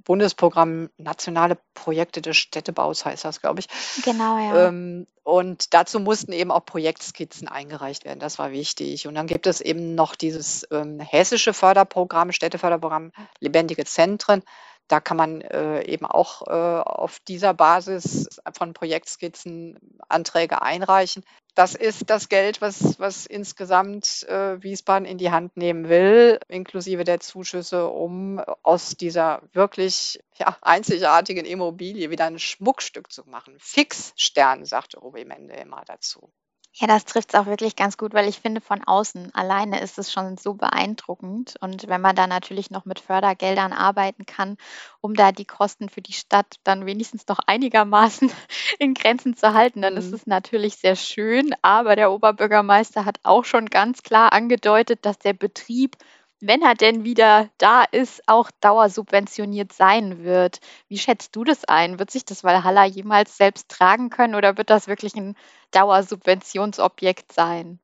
Bundesprogramm 0.06 0.90
Nationale 0.98 1.58
Projekte 1.74 2.22
des 2.22 2.38
Städtebaus, 2.38 3.04
heißt 3.04 3.26
das, 3.26 3.42
glaube 3.42 3.60
ich. 3.60 3.68
Genau, 4.06 4.38
ja. 4.38 4.68
Ähm, 4.68 5.08
und 5.24 5.74
dazu 5.74 6.00
mussten 6.00 6.32
eben 6.32 6.52
auch 6.52 6.66
Projektskizzen 6.66 7.50
eingereicht 7.50 8.06
werden. 8.06 8.20
Das 8.20 8.40
war 8.40 8.52
wichtig. 8.52 9.08
Und 9.08 9.16
dann 9.16 9.28
gibt 9.28 9.46
es 9.46 9.60
eben 9.60 9.94
noch 9.94 10.16
dieses 10.16 10.66
ähm, 10.72 11.00
hessische 11.00 11.54
Förderprogramm, 11.54 12.32
Städteförderprogramm 12.32 13.12
Lebendige 13.40 13.84
Zentren. 13.84 14.44
Da 14.92 15.00
kann 15.00 15.16
man 15.16 15.40
äh, 15.40 15.84
eben 15.86 16.06
auch 16.06 16.46
äh, 16.48 16.52
auf 16.52 17.20
dieser 17.22 17.54
Basis 17.54 18.28
von 18.58 18.74
Projektskizzen 18.74 19.80
Anträge 20.10 20.62
einreichen. 20.62 21.24
Das 21.56 21.76
ist 21.76 22.10
das 22.10 22.28
Geld, 22.28 22.60
was, 22.60 23.00
was 23.00 23.26
insgesamt 23.26 24.28
äh, 24.28 24.62
Wiesbaden 24.62 25.06
in 25.06 25.18
die 25.18 25.32
Hand 25.32 25.56
nehmen 25.56 25.88
will, 25.88 26.42
inklusive 26.50 27.06
der 27.06 27.22
Zuschüsse, 27.22 27.88
um 27.88 28.40
aus 28.64 28.98
dieser 28.98 29.42
wirklich 29.54 30.20
ja, 30.38 30.58
einzigartigen 30.62 31.46
Immobilie 31.46 32.10
wieder 32.10 32.26
ein 32.26 32.38
Schmuckstück 32.38 33.14
zu 33.14 33.24
machen. 33.30 33.56
Fixstern, 33.60 34.66
sagte 34.66 35.00
Ruby 35.00 35.24
Mende 35.24 35.54
immer 35.54 35.84
dazu. 35.86 36.34
Ja, 36.74 36.88
das 36.88 37.04
trifft 37.04 37.34
es 37.34 37.40
auch 37.40 37.48
wirklich 37.48 37.76
ganz 37.76 37.98
gut, 37.98 38.14
weil 38.14 38.30
ich 38.30 38.40
finde, 38.40 38.62
von 38.62 38.82
außen 38.82 39.36
alleine 39.36 39.82
ist 39.82 40.00
es 40.00 40.10
schon 40.12 40.38
so 40.38 40.54
beeindruckend. 40.54 41.56
Und 41.60 41.90
wenn 41.90 42.00
man 42.00 42.16
da 42.16 42.28
natürlich 42.28 42.72
noch 42.72 42.86
mit 42.86 43.02
Fördergeldern 43.02 43.74
arbeiten 43.74 44.26
kann, 44.26 44.56
um 45.02 45.14
da 45.14 45.34
die 45.34 45.44
Kosten 45.44 45.90
für 45.90 46.02
die 46.02 46.14
Stadt 46.14 46.56
dann 46.64 46.86
wenigstens 46.86 47.28
noch 47.28 47.40
einigermaßen 47.46 48.32
in 48.80 48.94
Grenzen 48.94 49.36
zu 49.36 49.54
halten, 49.54 49.82
dann 49.82 49.98
ist 49.98 50.10
mhm. 50.10 50.14
es 50.16 50.28
natürlich 50.28 50.78
sehr 50.78 50.96
schön. 50.96 51.54
Aber 51.62 51.98
der 51.98 52.10
Oberbürgermeister 52.10 53.04
hat 53.04 53.20
auch 53.24 53.44
schon 53.44 53.66
ganz 53.66 54.02
klar 54.02 54.32
angedeutet, 54.32 55.06
dass 55.06 55.20
der 55.20 55.34
Betrieb 55.34 55.98
wenn 56.42 56.62
er 56.62 56.76
denn 56.76 57.04
wieder 57.04 57.50
da 57.58 57.84
ist, 57.84 58.22
auch 58.28 58.52
dauersubventioniert 58.62 59.74
sein 59.74 60.24
wird. 60.24 60.60
Wie 60.88 60.98
schätzt 60.98 61.36
du 61.36 61.44
das 61.44 61.66
ein? 61.66 62.00
Wird 62.00 62.12
sich 62.12 62.26
das 62.26 62.44
Valhalla 62.44 62.86
jemals 62.86 63.38
selbst 63.38 63.70
tragen 63.70 64.10
können 64.10 64.36
oder 64.36 64.58
wird 64.58 64.70
das 64.70 64.88
wirklich 64.88 65.16
ein 65.16 65.36
Dauersubventionsobjekt 65.72 67.32
sein? 67.32 67.80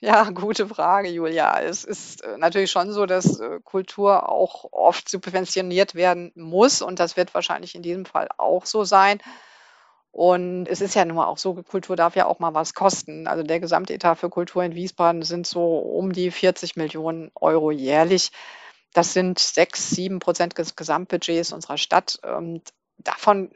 Ja, 0.00 0.28
gute 0.30 0.66
Frage, 0.68 1.08
Julia. 1.08 1.60
Es 1.60 1.84
ist 1.84 2.22
äh, 2.22 2.36
natürlich 2.36 2.70
schon 2.70 2.92
so, 2.92 3.06
dass 3.06 3.40
äh, 3.40 3.60
Kultur 3.64 4.28
auch 4.28 4.66
oft 4.72 5.08
subventioniert 5.08 5.94
werden 5.94 6.30
muss 6.34 6.82
und 6.82 6.98
das 7.00 7.16
wird 7.16 7.32
wahrscheinlich 7.34 7.74
in 7.74 7.82
diesem 7.82 8.04
Fall 8.04 8.28
auch 8.36 8.66
so 8.66 8.84
sein. 8.84 9.18
Und 10.14 10.68
es 10.68 10.80
ist 10.80 10.94
ja 10.94 11.04
nun 11.04 11.16
mal 11.16 11.26
auch 11.26 11.38
so, 11.38 11.54
Kultur 11.54 11.96
darf 11.96 12.14
ja 12.14 12.26
auch 12.26 12.38
mal 12.38 12.54
was 12.54 12.72
kosten. 12.72 13.26
Also 13.26 13.42
der 13.42 13.58
Gesamtetat 13.58 14.16
für 14.16 14.30
Kultur 14.30 14.62
in 14.62 14.76
Wiesbaden 14.76 15.22
sind 15.22 15.44
so 15.44 15.76
um 15.76 16.12
die 16.12 16.30
40 16.30 16.76
Millionen 16.76 17.32
Euro 17.34 17.72
jährlich. 17.72 18.30
Das 18.92 19.12
sind 19.12 19.40
sechs, 19.40 19.90
sieben 19.90 20.20
Prozent 20.20 20.56
des 20.56 20.76
Gesamtbudgets 20.76 21.52
unserer 21.52 21.78
Stadt. 21.78 22.20
Und 22.22 22.62
davon 22.98 23.50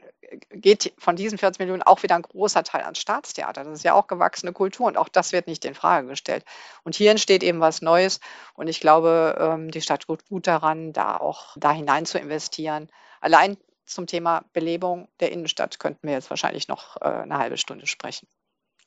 geht 0.51 0.91
von 0.97 1.15
diesen 1.15 1.37
40 1.37 1.59
Millionen 1.59 1.81
auch 1.81 2.03
wieder 2.03 2.15
ein 2.15 2.23
großer 2.23 2.65
Teil 2.65 2.81
ans 2.81 2.99
Staatstheater. 2.99 3.63
Das 3.63 3.77
ist 3.77 3.85
ja 3.85 3.93
auch 3.93 4.07
gewachsene 4.07 4.51
Kultur 4.51 4.87
und 4.87 4.97
auch 4.97 5.07
das 5.07 5.31
wird 5.31 5.47
nicht 5.47 5.63
in 5.63 5.75
Frage 5.75 6.07
gestellt. 6.07 6.43
Und 6.83 6.93
hier 6.93 7.11
entsteht 7.11 7.41
eben 7.41 7.61
was 7.61 7.81
Neues 7.81 8.19
und 8.53 8.67
ich 8.67 8.81
glaube, 8.81 9.37
ähm, 9.39 9.71
die 9.71 9.81
Stadt 9.81 10.01
tut 10.01 10.27
gut 10.27 10.45
daran, 10.45 10.91
da 10.91 11.15
auch 11.15 11.55
da 11.55 11.71
hinein 11.71 12.05
zu 12.05 12.19
investieren. 12.19 12.89
Allein 13.21 13.55
zum 13.89 14.07
Thema 14.07 14.43
Belebung 14.53 15.09
der 15.19 15.31
Innenstadt 15.31 15.79
könnten 15.79 16.07
wir 16.07 16.13
jetzt 16.13 16.29
wahrscheinlich 16.29 16.67
noch 16.67 16.97
äh, 16.97 17.05
eine 17.05 17.37
halbe 17.37 17.57
Stunde 17.57 17.87
sprechen. 17.87 18.27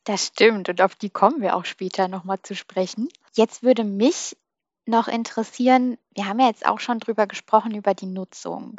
Das 0.05 0.29
stimmt 0.29 0.69
und 0.69 0.83
auf 0.83 0.95
die 0.97 1.11
kommen 1.11 1.41
wir 1.41 1.57
auch 1.57 1.65
später 1.65 2.09
nochmal 2.09 2.41
zu 2.43 2.55
sprechen. 2.55 3.09
Jetzt 3.35 3.63
würde 3.63 3.85
mich 3.85 4.37
noch 4.85 5.09
interessieren, 5.09 5.97
wir 6.15 6.27
haben 6.27 6.41
ja 6.41 6.49
jetzt 6.49 6.67
auch 6.67 6.81
schon 6.81 6.99
drüber 6.99 7.27
gesprochen, 7.27 7.75
über 7.75 7.95
die 7.95 8.05
Nutzung. 8.07 8.79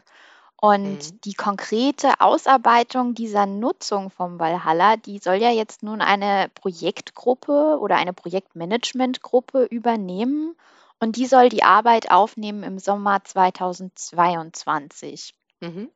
Und 0.59 1.11
mhm. 1.11 1.21
die 1.25 1.33
konkrete 1.33 2.21
Ausarbeitung 2.21 3.15
dieser 3.15 3.45
Nutzung 3.45 4.09
vom 4.09 4.39
Valhalla, 4.39 4.95
die 4.95 5.19
soll 5.19 5.35
ja 5.35 5.51
jetzt 5.51 5.83
nun 5.83 6.01
eine 6.01 6.49
Projektgruppe 6.55 7.77
oder 7.81 7.97
eine 7.97 8.13
Projektmanagementgruppe 8.13 9.65
übernehmen 9.65 10.55
und 10.99 11.17
die 11.17 11.25
soll 11.25 11.49
die 11.49 11.63
Arbeit 11.63 12.11
aufnehmen 12.11 12.63
im 12.63 12.79
Sommer 12.79 13.25
2022. 13.25 15.33
Mhm. 15.59 15.89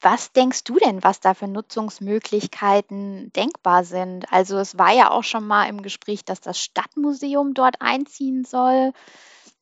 Was 0.00 0.32
denkst 0.32 0.64
du 0.64 0.78
denn, 0.78 1.02
was 1.02 1.20
da 1.20 1.34
für 1.34 1.48
Nutzungsmöglichkeiten 1.48 3.32
denkbar 3.32 3.84
sind? 3.84 4.30
Also 4.30 4.58
es 4.58 4.78
war 4.78 4.92
ja 4.92 5.10
auch 5.10 5.24
schon 5.24 5.46
mal 5.46 5.68
im 5.68 5.82
Gespräch, 5.82 6.24
dass 6.24 6.40
das 6.40 6.60
Stadtmuseum 6.60 7.54
dort 7.54 7.76
einziehen 7.80 8.44
soll. 8.44 8.92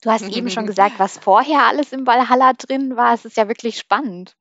Du 0.02 0.10
hast 0.10 0.28
eben 0.28 0.50
schon 0.50 0.66
gesagt, 0.66 0.98
was 0.98 1.18
vorher 1.18 1.66
alles 1.66 1.92
im 1.92 2.06
Valhalla 2.06 2.52
drin 2.52 2.96
war. 2.96 3.14
Es 3.14 3.24
ist 3.24 3.36
ja 3.36 3.48
wirklich 3.48 3.78
spannend. 3.78 4.36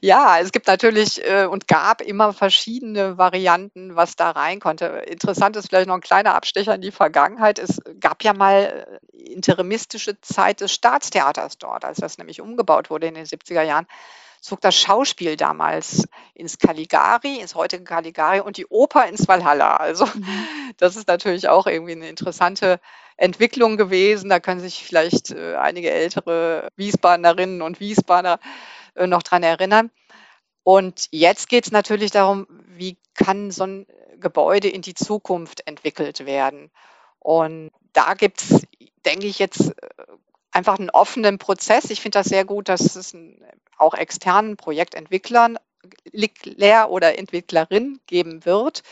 Ja, 0.00 0.38
es 0.40 0.52
gibt 0.52 0.66
natürlich 0.66 1.24
äh, 1.24 1.46
und 1.46 1.68
gab 1.68 2.02
immer 2.02 2.32
verschiedene 2.32 3.16
Varianten, 3.16 3.96
was 3.96 4.16
da 4.16 4.30
rein 4.30 4.60
konnte. 4.60 4.86
Interessant 5.06 5.56
ist 5.56 5.68
vielleicht 5.68 5.88
noch 5.88 5.94
ein 5.94 6.02
kleiner 6.02 6.34
Abstecher 6.34 6.74
in 6.74 6.82
die 6.82 6.90
Vergangenheit. 6.90 7.58
Es 7.58 7.80
gab 8.00 8.22
ja 8.24 8.34
mal 8.34 9.00
äh, 9.12 9.16
interimistische 9.16 10.20
Zeit 10.20 10.60
des 10.60 10.72
Staatstheaters 10.72 11.58
dort, 11.58 11.84
als 11.84 11.98
das 11.98 12.18
nämlich 12.18 12.40
umgebaut 12.42 12.90
wurde 12.90 13.06
in 13.06 13.14
den 13.14 13.24
70er 13.24 13.62
Jahren 13.62 13.86
zog 14.44 14.60
das 14.60 14.76
Schauspiel 14.76 15.36
damals 15.36 16.06
ins 16.34 16.58
Caligari, 16.58 17.36
ins 17.36 17.54
heutige 17.54 17.82
Caligari 17.82 18.40
und 18.40 18.58
die 18.58 18.66
Oper 18.66 19.06
ins 19.06 19.26
Valhalla. 19.26 19.76
Also 19.76 20.04
mhm. 20.04 20.26
das 20.76 20.96
ist 20.96 21.08
natürlich 21.08 21.48
auch 21.48 21.66
irgendwie 21.66 21.92
eine 21.92 22.10
interessante 22.10 22.78
Entwicklung 23.16 23.78
gewesen. 23.78 24.28
Da 24.28 24.40
können 24.40 24.60
sich 24.60 24.84
vielleicht 24.84 25.30
äh, 25.30 25.56
einige 25.56 25.90
ältere 25.90 26.68
Wiesbadenerinnen 26.76 27.62
und 27.62 27.80
Wiesbadener 27.80 28.38
äh, 28.94 29.06
noch 29.06 29.22
dran 29.22 29.42
erinnern. 29.42 29.90
Und 30.62 31.08
jetzt 31.10 31.48
geht 31.48 31.64
es 31.64 31.72
natürlich 31.72 32.10
darum, 32.10 32.46
wie 32.68 32.98
kann 33.14 33.50
so 33.50 33.64
ein 33.64 33.86
Gebäude 34.18 34.68
in 34.68 34.82
die 34.82 34.94
Zukunft 34.94 35.66
entwickelt 35.66 36.26
werden. 36.26 36.70
Und 37.18 37.70
da 37.94 38.12
gibt 38.12 38.42
es, 38.42 38.66
denke 39.06 39.26
ich, 39.26 39.38
jetzt 39.38 39.70
äh, 39.70 39.74
einfach 40.54 40.78
einen 40.78 40.90
offenen 40.90 41.38
Prozess. 41.38 41.90
Ich 41.90 42.00
finde 42.00 42.18
das 42.18 42.26
sehr 42.26 42.44
gut, 42.44 42.68
dass 42.68 42.96
es 42.96 43.16
auch 43.76 43.94
externen 43.94 44.56
Projektentwicklern 44.56 45.58
Lehr- 46.12 46.90
oder 46.90 47.18
Entwicklerin 47.18 48.00
geben 48.06 48.44
wird, 48.46 48.82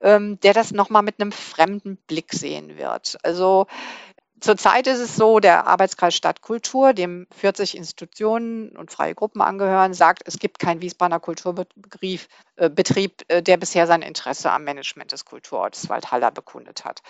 ähm, 0.00 0.38
der 0.40 0.52
das 0.52 0.70
nochmal 0.70 1.02
mit 1.02 1.20
einem 1.20 1.32
fremden 1.32 1.96
Blick 1.96 2.32
sehen 2.32 2.76
wird. 2.76 3.18
Also 3.22 3.66
Zurzeit 4.40 4.86
ist 4.86 5.00
es 5.00 5.16
so, 5.16 5.38
der 5.38 5.66
Arbeitskreis 5.66 6.14
Stadtkultur, 6.16 6.94
dem 6.94 7.26
40 7.30 7.76
Institutionen 7.76 8.74
und 8.74 8.90
freie 8.90 9.14
Gruppen 9.14 9.42
angehören, 9.42 9.92
sagt, 9.92 10.22
es 10.24 10.38
gibt 10.38 10.58
keinen 10.58 10.80
Wiesbadener 10.80 11.20
Kulturbetrieb, 11.20 12.22
äh, 12.56 12.70
Betrieb, 12.70 13.22
äh, 13.28 13.42
der 13.42 13.58
bisher 13.58 13.86
sein 13.86 14.00
Interesse 14.00 14.50
am 14.50 14.64
Management 14.64 15.12
des 15.12 15.26
Kulturortes 15.26 15.90
Waldhaller 15.90 16.30
bekundet 16.30 16.86
hat. 16.86 17.02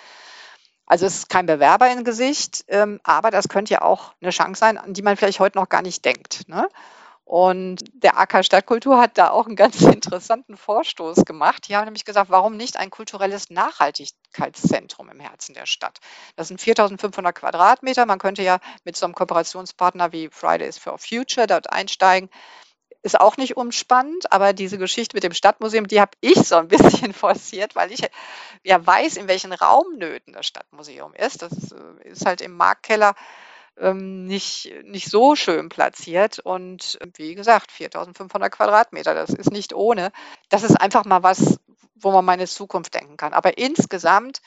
Also 0.90 1.06
es 1.06 1.18
ist 1.18 1.28
kein 1.28 1.46
Bewerber 1.46 1.88
in 1.88 2.02
Gesicht, 2.02 2.64
ähm, 2.66 2.98
aber 3.04 3.30
das 3.30 3.48
könnte 3.48 3.74
ja 3.74 3.82
auch 3.82 4.12
eine 4.20 4.32
Chance 4.32 4.58
sein, 4.58 4.76
an 4.76 4.92
die 4.92 5.02
man 5.02 5.16
vielleicht 5.16 5.38
heute 5.38 5.56
noch 5.56 5.68
gar 5.68 5.82
nicht 5.82 6.04
denkt. 6.04 6.48
Ne? 6.48 6.68
Und 7.22 7.84
der 7.92 8.18
AK 8.18 8.44
Stadtkultur 8.44 9.00
hat 9.00 9.16
da 9.16 9.30
auch 9.30 9.46
einen 9.46 9.54
ganz 9.54 9.80
interessanten 9.82 10.56
Vorstoß 10.56 11.24
gemacht. 11.24 11.68
Die 11.68 11.76
haben 11.76 11.84
nämlich 11.84 12.04
gesagt, 12.04 12.28
warum 12.28 12.56
nicht 12.56 12.76
ein 12.76 12.90
kulturelles 12.90 13.50
Nachhaltigkeitszentrum 13.50 15.08
im 15.10 15.20
Herzen 15.20 15.54
der 15.54 15.66
Stadt? 15.66 16.00
Das 16.34 16.48
sind 16.48 16.60
4500 16.60 17.36
Quadratmeter. 17.36 18.04
Man 18.04 18.18
könnte 18.18 18.42
ja 18.42 18.58
mit 18.82 18.96
so 18.96 19.06
einem 19.06 19.14
Kooperationspartner 19.14 20.10
wie 20.10 20.28
Fridays 20.28 20.76
for 20.76 20.98
Future 20.98 21.46
dort 21.46 21.72
einsteigen. 21.72 22.30
Ist 23.02 23.18
auch 23.18 23.38
nicht 23.38 23.56
umspannend, 23.56 24.30
aber 24.30 24.52
diese 24.52 24.76
Geschichte 24.76 25.16
mit 25.16 25.24
dem 25.24 25.32
Stadtmuseum, 25.32 25.86
die 25.86 26.00
habe 26.00 26.12
ich 26.20 26.36
so 26.36 26.56
ein 26.56 26.68
bisschen 26.68 27.12
forciert, 27.14 27.74
weil 27.74 27.92
ich 27.92 28.02
ja 28.62 28.86
weiß, 28.86 29.16
in 29.16 29.28
welchen 29.28 29.52
Raumnöten 29.52 30.34
das 30.34 30.46
Stadtmuseum 30.46 31.14
ist. 31.14 31.42
Das 31.42 31.72
äh, 31.72 32.08
ist 32.08 32.26
halt 32.26 32.42
im 32.42 32.56
Marktkeller 32.56 33.14
ähm, 33.78 34.26
nicht, 34.26 34.72
nicht 34.84 35.08
so 35.10 35.34
schön 35.34 35.68
platziert. 35.68 36.38
Und 36.38 36.98
äh, 37.00 37.06
wie 37.16 37.34
gesagt, 37.34 37.72
4500 37.72 38.52
Quadratmeter, 38.52 39.14
das 39.14 39.30
ist 39.30 39.50
nicht 39.50 39.74
ohne. 39.74 40.12
Das 40.48 40.62
ist 40.62 40.76
einfach 40.76 41.04
mal 41.04 41.22
was, 41.22 41.58
wo 41.94 42.12
man 42.12 42.24
meine 42.24 42.46
Zukunft 42.46 42.94
denken 42.94 43.16
kann. 43.16 43.32
Aber 43.32 43.58
insgesamt, 43.58 44.42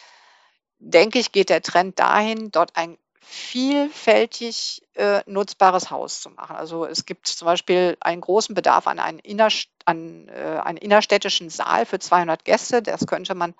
denke 0.79 1.19
ich, 1.19 1.31
geht 1.31 1.49
der 1.49 1.61
Trend 1.61 1.99
dahin, 1.99 2.51
dort 2.51 2.75
ein 2.75 2.97
vielfältig 3.23 4.81
äh, 4.95 5.21
nutzbares 5.25 5.89
Haus 5.89 6.21
zu 6.21 6.29
machen. 6.29 6.55
Also 6.55 6.85
es 6.85 7.05
gibt 7.05 7.27
zum 7.27 7.45
Beispiel 7.45 7.97
einen 7.99 8.21
großen 8.21 8.53
Bedarf 8.53 8.87
an 8.87 8.99
einen, 8.99 9.19
innerst 9.19 9.69
an, 9.85 10.27
äh, 10.27 10.59
einen 10.63 10.77
innerstädtischen 10.77 11.49
Saal 11.49 11.85
für 11.85 11.99
200 11.99 12.45
Gäste. 12.45 12.81
Das 12.81 13.07
könnte 13.07 13.35
man 13.35 13.53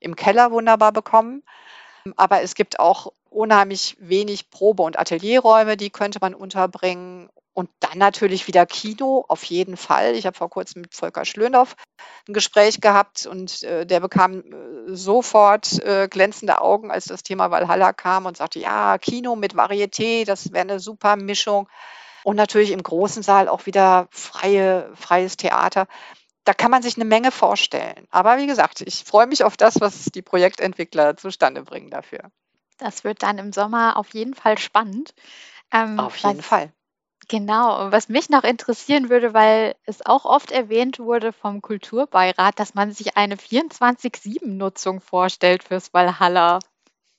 im 0.00 0.16
Keller 0.16 0.50
wunderbar 0.50 0.92
bekommen. 0.92 1.42
Aber 2.16 2.42
es 2.42 2.54
gibt 2.54 2.80
auch 2.80 3.12
unheimlich 3.28 3.96
wenig 4.00 4.50
Probe- 4.50 4.82
und 4.82 4.98
Atelierräume, 4.98 5.76
die 5.76 5.90
könnte 5.90 6.18
man 6.20 6.34
unterbringen. 6.34 7.28
Und 7.52 7.68
dann 7.80 7.98
natürlich 7.98 8.46
wieder 8.46 8.64
Kino, 8.64 9.24
auf 9.28 9.42
jeden 9.44 9.76
Fall. 9.76 10.14
Ich 10.14 10.24
habe 10.24 10.36
vor 10.36 10.48
kurzem 10.48 10.82
mit 10.82 10.94
Volker 10.94 11.24
Schlöndorff 11.24 11.74
ein 12.28 12.32
Gespräch 12.32 12.80
gehabt 12.80 13.26
und 13.26 13.62
äh, 13.64 13.84
der 13.84 14.00
bekam 14.00 14.40
äh, 14.40 14.94
sofort 14.94 15.82
äh, 15.84 16.08
glänzende 16.08 16.60
Augen, 16.60 16.90
als 16.90 17.06
das 17.06 17.22
Thema 17.22 17.50
Valhalla 17.50 17.92
kam 17.92 18.26
und 18.26 18.36
sagte, 18.36 18.60
ja, 18.60 18.98
Kino 18.98 19.34
mit 19.34 19.54
Varieté, 19.54 20.24
das 20.24 20.52
wäre 20.52 20.62
eine 20.62 20.80
super 20.80 21.16
Mischung. 21.16 21.68
Und 22.22 22.36
natürlich 22.36 22.70
im 22.70 22.82
großen 22.82 23.22
Saal 23.22 23.48
auch 23.48 23.66
wieder 23.66 24.06
freie, 24.10 24.90
freies 24.94 25.36
Theater 25.36 25.86
da 26.44 26.54
kann 26.54 26.70
man 26.70 26.82
sich 26.82 26.96
eine 26.96 27.04
Menge 27.04 27.30
vorstellen. 27.30 28.06
Aber 28.10 28.38
wie 28.38 28.46
gesagt, 28.46 28.80
ich 28.80 29.04
freue 29.04 29.26
mich 29.26 29.44
auf 29.44 29.56
das, 29.56 29.80
was 29.80 30.06
die 30.06 30.22
Projektentwickler 30.22 31.16
zustande 31.16 31.62
bringen 31.62 31.90
dafür. 31.90 32.30
Das 32.78 33.04
wird 33.04 33.22
dann 33.22 33.38
im 33.38 33.52
Sommer 33.52 33.96
auf 33.96 34.14
jeden 34.14 34.34
Fall 34.34 34.58
spannend. 34.58 35.14
Ähm, 35.70 36.00
auf 36.00 36.16
jeden 36.16 36.42
Fall. 36.42 36.72
Genau, 37.30 37.92
was 37.92 38.08
mich 38.08 38.28
noch 38.28 38.42
interessieren 38.42 39.08
würde, 39.08 39.32
weil 39.32 39.76
es 39.86 40.04
auch 40.04 40.24
oft 40.24 40.50
erwähnt 40.50 40.98
wurde 40.98 41.32
vom 41.32 41.62
Kulturbeirat, 41.62 42.58
dass 42.58 42.74
man 42.74 42.90
sich 42.90 43.16
eine 43.16 43.36
24-7-Nutzung 43.36 45.00
vorstellt 45.00 45.62
fürs 45.62 45.94
Valhalla. 45.94 46.58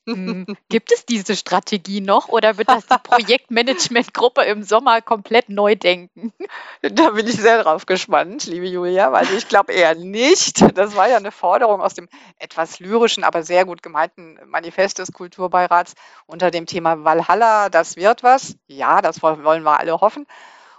Hm, 0.07 0.45
gibt 0.69 0.91
es 0.91 1.05
diese 1.05 1.35
Strategie 1.35 2.01
noch 2.01 2.27
oder 2.29 2.57
wird 2.57 2.69
das 2.69 2.87
die 2.87 2.97
Projektmanagementgruppe 3.03 4.41
im 4.43 4.63
Sommer 4.63 5.01
komplett 5.01 5.49
neu 5.49 5.75
denken? 5.75 6.33
Da 6.81 7.11
bin 7.11 7.27
ich 7.27 7.35
sehr 7.35 7.61
drauf 7.63 7.85
gespannt, 7.85 8.45
liebe 8.47 8.65
Julia, 8.65 9.11
weil 9.11 9.31
ich 9.37 9.47
glaube 9.47 9.71
eher 9.73 9.93
nicht. 9.93 10.61
Das 10.75 10.95
war 10.95 11.07
ja 11.07 11.17
eine 11.17 11.31
Forderung 11.31 11.79
aus 11.79 11.93
dem 11.93 12.09
etwas 12.39 12.79
lyrischen, 12.79 13.23
aber 13.23 13.43
sehr 13.43 13.65
gut 13.65 13.83
gemeinten 13.83 14.39
Manifest 14.47 14.97
des 14.97 15.11
Kulturbeirats 15.11 15.93
unter 16.25 16.49
dem 16.49 16.65
Thema 16.65 17.03
Valhalla, 17.03 17.69
das 17.69 17.97
wird 17.97 18.23
was. 18.23 18.55
Ja, 18.67 19.01
das 19.01 19.21
wollen 19.21 19.63
wir 19.63 19.79
alle 19.79 20.01
hoffen. 20.01 20.25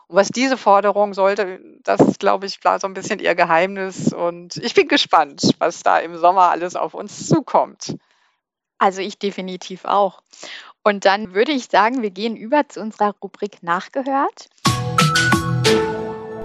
Und 0.09 0.17
was 0.17 0.29
diese 0.29 0.57
Forderung 0.57 1.15
sollte, 1.15 1.61
das 1.85 2.19
glaube 2.19 2.47
ich, 2.47 2.61
klar 2.61 2.81
so 2.81 2.87
ein 2.89 2.95
bisschen 2.95 3.21
ihr 3.21 3.35
Geheimnis. 3.35 4.13
Und 4.13 4.57
ich 4.57 4.75
bin 4.75 4.89
gespannt, 4.89 5.55
was 5.59 5.83
da 5.83 5.99
im 5.99 6.17
Sommer 6.19 6.51
alles 6.51 6.75
auf 6.77 6.95
uns 6.95 7.29
zukommt. 7.29 7.97
Also 8.83 9.01
ich 9.01 9.17
definitiv 9.17 9.85
auch. 9.85 10.25
Und 10.83 11.05
dann 11.05 11.35
würde 11.35 11.53
ich 11.53 11.67
sagen, 11.67 12.03
wir 12.03 12.11
gehen 12.11 12.37
über 12.37 12.69
zu 12.69 12.81
unserer 12.81 13.15
Rubrik 13.23 13.63
Nachgehört. 13.63 14.49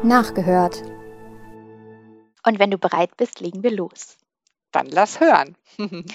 Nachgehört. 0.03 0.83
Und 2.45 2.59
wenn 2.59 2.69
du 2.69 2.77
bereit 2.77 3.17
bist, 3.17 3.39
legen 3.39 3.63
wir 3.63 3.71
los. 3.71 4.17
Dann 4.71 4.85
lass 4.85 5.19
hören. 5.19 5.57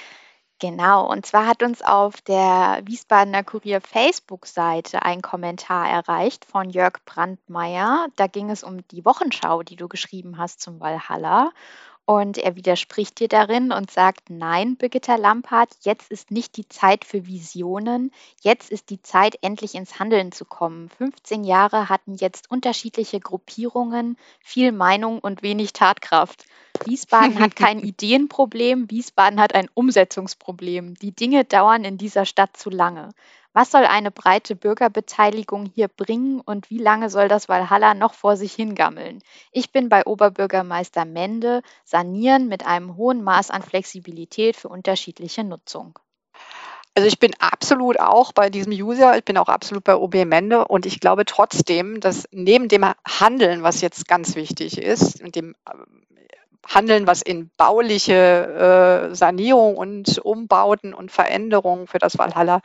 genau, 0.60 1.10
und 1.10 1.26
zwar 1.26 1.48
hat 1.48 1.64
uns 1.64 1.82
auf 1.82 2.20
der 2.20 2.82
Wiesbadener 2.84 3.42
Kurier 3.42 3.80
Facebook-Seite 3.80 5.02
ein 5.02 5.22
Kommentar 5.22 5.90
erreicht 5.90 6.44
von 6.44 6.70
Jörg 6.70 7.04
Brandmeier. 7.04 8.06
Da 8.14 8.28
ging 8.28 8.48
es 8.48 8.62
um 8.62 8.86
die 8.92 9.04
Wochenschau, 9.04 9.64
die 9.64 9.74
du 9.74 9.88
geschrieben 9.88 10.38
hast 10.38 10.60
zum 10.60 10.78
Valhalla. 10.78 11.50
Und 12.12 12.36
er 12.36 12.56
widerspricht 12.56 13.20
dir 13.20 13.28
darin 13.28 13.72
und 13.72 13.90
sagt, 13.90 14.28
nein, 14.28 14.76
Birgitta 14.76 15.16
Lampard, 15.16 15.70
jetzt 15.80 16.10
ist 16.10 16.30
nicht 16.30 16.58
die 16.58 16.68
Zeit 16.68 17.06
für 17.06 17.26
Visionen, 17.26 18.12
jetzt 18.42 18.70
ist 18.70 18.90
die 18.90 19.00
Zeit, 19.00 19.38
endlich 19.40 19.74
ins 19.74 19.98
Handeln 19.98 20.30
zu 20.30 20.44
kommen. 20.44 20.90
15 20.90 21.42
Jahre 21.42 21.88
hatten 21.88 22.14
jetzt 22.16 22.50
unterschiedliche 22.50 23.18
Gruppierungen, 23.18 24.18
viel 24.40 24.72
Meinung 24.72 25.20
und 25.20 25.42
wenig 25.42 25.72
Tatkraft. 25.72 26.44
Wiesbaden 26.86 27.38
hat 27.40 27.56
kein 27.56 27.78
Ideenproblem, 27.78 28.90
Wiesbaden 28.90 29.40
hat 29.40 29.54
ein 29.54 29.68
Umsetzungsproblem. 29.74 30.94
Die 30.94 31.14
Dinge 31.14 31.44
dauern 31.44 31.84
in 31.84 31.98
dieser 31.98 32.24
Stadt 32.24 32.56
zu 32.56 32.70
lange. 32.70 33.10
Was 33.54 33.70
soll 33.70 33.84
eine 33.84 34.10
breite 34.10 34.56
Bürgerbeteiligung 34.56 35.66
hier 35.74 35.88
bringen 35.88 36.40
und 36.40 36.70
wie 36.70 36.78
lange 36.78 37.10
soll 37.10 37.28
das 37.28 37.50
Walhalla 37.50 37.92
noch 37.92 38.14
vor 38.14 38.36
sich 38.36 38.54
hingammeln? 38.54 39.18
Ich 39.50 39.72
bin 39.72 39.90
bei 39.90 40.06
Oberbürgermeister 40.06 41.04
Mende, 41.04 41.62
sanieren 41.84 42.48
mit 42.48 42.64
einem 42.64 42.96
hohen 42.96 43.22
Maß 43.22 43.50
an 43.50 43.62
Flexibilität 43.62 44.56
für 44.56 44.68
unterschiedliche 44.68 45.44
Nutzung. 45.44 45.98
Also 46.94 47.08
ich 47.08 47.18
bin 47.18 47.32
absolut 47.38 47.98
auch 48.00 48.32
bei 48.32 48.50
diesem 48.50 48.72
User, 48.72 49.16
ich 49.16 49.24
bin 49.24 49.38
auch 49.38 49.48
absolut 49.48 49.84
bei 49.84 49.96
OB 49.96 50.26
Mende 50.26 50.66
und 50.66 50.84
ich 50.84 51.00
glaube 51.00 51.24
trotzdem, 51.24 52.00
dass 52.00 52.26
neben 52.32 52.68
dem 52.68 52.84
Handeln, 53.06 53.62
was 53.62 53.80
jetzt 53.80 54.08
ganz 54.08 54.34
wichtig 54.34 54.78
ist, 54.78 55.22
und 55.22 55.34
dem 55.36 55.54
Handeln, 56.68 57.06
was 57.06 57.22
in 57.22 57.50
bauliche 57.56 59.10
äh, 59.10 59.14
Sanierung 59.14 59.76
und 59.76 60.18
Umbauten 60.18 60.94
und 60.94 61.10
Veränderungen 61.10 61.86
für 61.86 61.98
das 61.98 62.18
Valhalla 62.18 62.60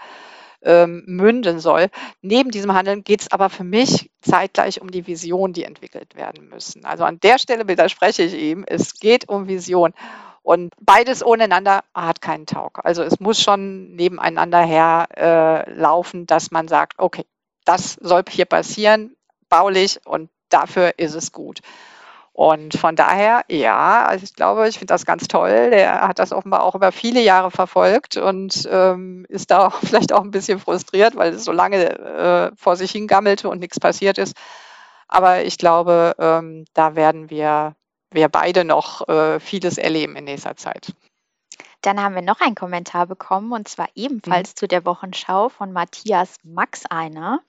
ähm, 0.61 1.03
münden 1.05 1.59
soll. 1.59 1.87
Neben 2.21 2.51
diesem 2.51 2.73
Handeln 2.73 3.03
geht 3.03 3.21
es 3.21 3.31
aber 3.31 3.49
für 3.49 3.63
mich 3.63 4.09
zeitgleich 4.21 4.81
um 4.81 4.91
die 4.91 5.07
Vision, 5.07 5.53
die 5.53 5.63
entwickelt 5.63 6.15
werden 6.15 6.49
müssen. 6.49 6.85
Also 6.85 7.03
an 7.03 7.19
der 7.19 7.39
Stelle 7.39 7.67
widerspreche 7.67 8.23
ich 8.23 8.33
ihm. 8.33 8.63
Es 8.67 8.99
geht 8.99 9.29
um 9.29 9.47
Vision. 9.47 9.93
Und 10.41 10.73
beides 10.79 11.25
ohneinander 11.25 11.83
hat 11.93 12.21
keinen 12.21 12.45
Taug. 12.45 12.79
Also 12.83 13.03
es 13.03 13.19
muss 13.19 13.41
schon 13.41 13.95
nebeneinander 13.95 14.61
her 14.61 15.07
äh, 15.15 16.25
dass 16.25 16.51
man 16.51 16.67
sagt, 16.69 16.93
okay, 16.99 17.25
das 17.65 17.93
soll 17.93 18.23
hier 18.29 18.45
passieren, 18.45 19.17
baulich 19.49 19.99
und 20.05 20.29
dafür 20.49 20.93
ist 20.97 21.15
es 21.15 21.33
gut. 21.33 21.59
Und 22.37 22.77
von 22.77 22.95
daher, 22.95 23.43
ja, 23.49 24.05
also 24.05 24.23
ich 24.23 24.35
glaube, 24.35 24.69
ich 24.69 24.77
finde 24.77 24.93
das 24.93 25.07
ganz 25.07 25.27
toll. 25.27 25.71
Der 25.71 26.07
hat 26.07 26.19
das 26.19 26.31
offenbar 26.31 26.61
auch 26.61 26.75
über 26.75 26.91
viele 26.91 27.19
Jahre 27.19 27.49
verfolgt 27.49 28.15
und 28.15 28.69
ähm, 28.71 29.25
ist 29.27 29.49
da 29.49 29.65
auch 29.65 29.73
vielleicht 29.83 30.13
auch 30.13 30.21
ein 30.21 30.29
bisschen 30.29 30.59
frustriert, 30.59 31.15
weil 31.15 31.33
es 31.33 31.45
so 31.45 31.51
lange 31.51 31.97
äh, 31.97 32.51
vor 32.55 32.75
sich 32.75 32.91
hingammelte 32.91 33.49
und 33.49 33.59
nichts 33.59 33.79
passiert 33.79 34.19
ist. 34.19 34.35
Aber 35.07 35.45
ich 35.45 35.57
glaube, 35.57 36.15
ähm, 36.19 36.65
da 36.75 36.95
werden 36.95 37.31
wir, 37.31 37.73
wir 38.11 38.29
beide 38.29 38.65
noch 38.65 39.09
äh, 39.09 39.39
vieles 39.39 39.79
erleben 39.79 40.15
in 40.15 40.25
nächster 40.25 40.55
Zeit. 40.55 40.93
Dann 41.81 41.99
haben 41.99 42.13
wir 42.13 42.21
noch 42.21 42.39
einen 42.39 42.53
Kommentar 42.53 43.07
bekommen 43.07 43.51
und 43.51 43.67
zwar 43.67 43.87
ebenfalls 43.95 44.51
mhm. 44.51 44.55
zu 44.57 44.67
der 44.67 44.85
Wochenschau 44.85 45.49
von 45.49 45.73
Matthias 45.73 46.35
Max 46.43 46.85
einer 46.85 47.39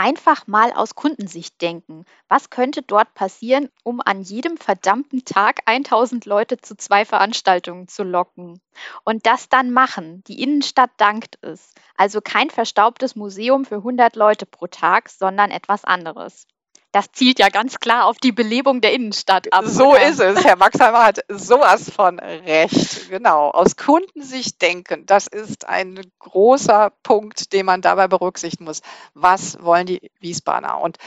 einfach 0.00 0.46
mal 0.46 0.72
aus 0.72 0.94
Kundensicht 0.94 1.60
denken. 1.60 2.06
Was 2.26 2.48
könnte 2.48 2.80
dort 2.80 3.12
passieren, 3.12 3.68
um 3.84 4.00
an 4.00 4.22
jedem 4.22 4.56
verdammten 4.56 5.26
Tag 5.26 5.60
1000 5.66 6.24
Leute 6.24 6.56
zu 6.56 6.74
zwei 6.74 7.04
Veranstaltungen 7.04 7.86
zu 7.86 8.02
locken? 8.02 8.62
Und 9.04 9.26
das 9.26 9.50
dann 9.50 9.70
machen. 9.72 10.24
Die 10.26 10.42
Innenstadt 10.42 10.90
dankt 10.96 11.38
es. 11.42 11.74
Also 11.98 12.22
kein 12.22 12.48
verstaubtes 12.48 13.14
Museum 13.14 13.66
für 13.66 13.76
100 13.76 14.16
Leute 14.16 14.46
pro 14.46 14.68
Tag, 14.68 15.10
sondern 15.10 15.50
etwas 15.50 15.84
anderes 15.84 16.46
das 16.92 17.12
zielt 17.12 17.38
ja 17.38 17.48
ganz 17.48 17.78
klar 17.78 18.06
auf 18.06 18.18
die 18.18 18.32
Belebung 18.32 18.80
der 18.80 18.92
Innenstadt 18.92 19.52
ab. 19.52 19.64
So 19.66 19.92
oder? 19.92 20.08
ist 20.08 20.20
es. 20.20 20.44
Herr 20.44 20.56
Maxheimer 20.56 21.04
hat 21.04 21.20
sowas 21.28 21.90
von 21.90 22.18
recht. 22.18 23.08
Genau. 23.10 23.50
Aus 23.50 23.76
Kundensicht 23.76 24.60
denken, 24.60 25.06
das 25.06 25.26
ist 25.26 25.68
ein 25.68 26.00
großer 26.18 26.92
Punkt, 27.02 27.52
den 27.52 27.66
man 27.66 27.80
dabei 27.80 28.08
berücksichtigen 28.08 28.64
muss. 28.64 28.80
Was 29.14 29.62
wollen 29.62 29.86
die 29.86 30.10
Wiesbadener? 30.18 30.80
Und 30.80 30.98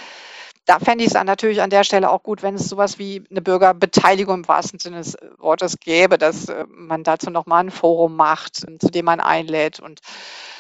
da 0.65 0.80
fände 0.80 1.04
ich 1.04 1.13
es 1.13 1.22
natürlich 1.22 1.62
an 1.62 1.69
der 1.69 1.84
Stelle 1.84 2.10
auch 2.10 2.24
gut, 2.24 2.41
wenn 2.41 2.56
es 2.56 2.69
sowas 2.69 2.98
wie 2.98 3.24
eine 3.30 3.41
Bürgerbeteiligung 3.41 4.36
im 4.36 4.48
wahrsten 4.48 4.80
Sinne 4.80 4.98
des 4.98 5.17
Wortes 5.38 5.80
gäbe, 5.80 6.17
dass 6.17 6.48
äh, 6.48 6.65
man 6.69 7.04
dazu 7.04 7.30
nochmal 7.30 7.65
ein 7.65 7.72
Forum 7.72 8.15
macht, 8.15 8.56
zu 8.56 8.88
dem 8.89 9.06
man 9.06 9.19
einlädt 9.19 9.82
und 9.82 10.00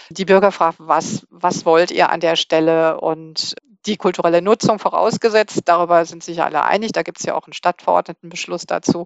die 0.09 0.25
Bürger 0.25 0.51
fragt, 0.51 0.77
was, 0.79 1.25
was 1.29 1.65
wollt 1.65 1.89
ihr 1.89 2.09
an 2.09 2.19
der 2.19 2.35
Stelle 2.35 2.99
und 2.99 3.55
die 3.85 3.97
kulturelle 3.97 4.41
Nutzung 4.41 4.79
vorausgesetzt. 4.79 5.61
Darüber 5.65 6.05
sind 6.05 6.23
sich 6.23 6.41
alle 6.41 6.63
einig. 6.63 6.91
Da 6.91 7.03
gibt 7.03 7.19
es 7.19 7.25
ja 7.25 7.35
auch 7.35 7.47
einen 7.47 7.53
Stadtverordnetenbeschluss 7.53 8.65
dazu. 8.65 9.05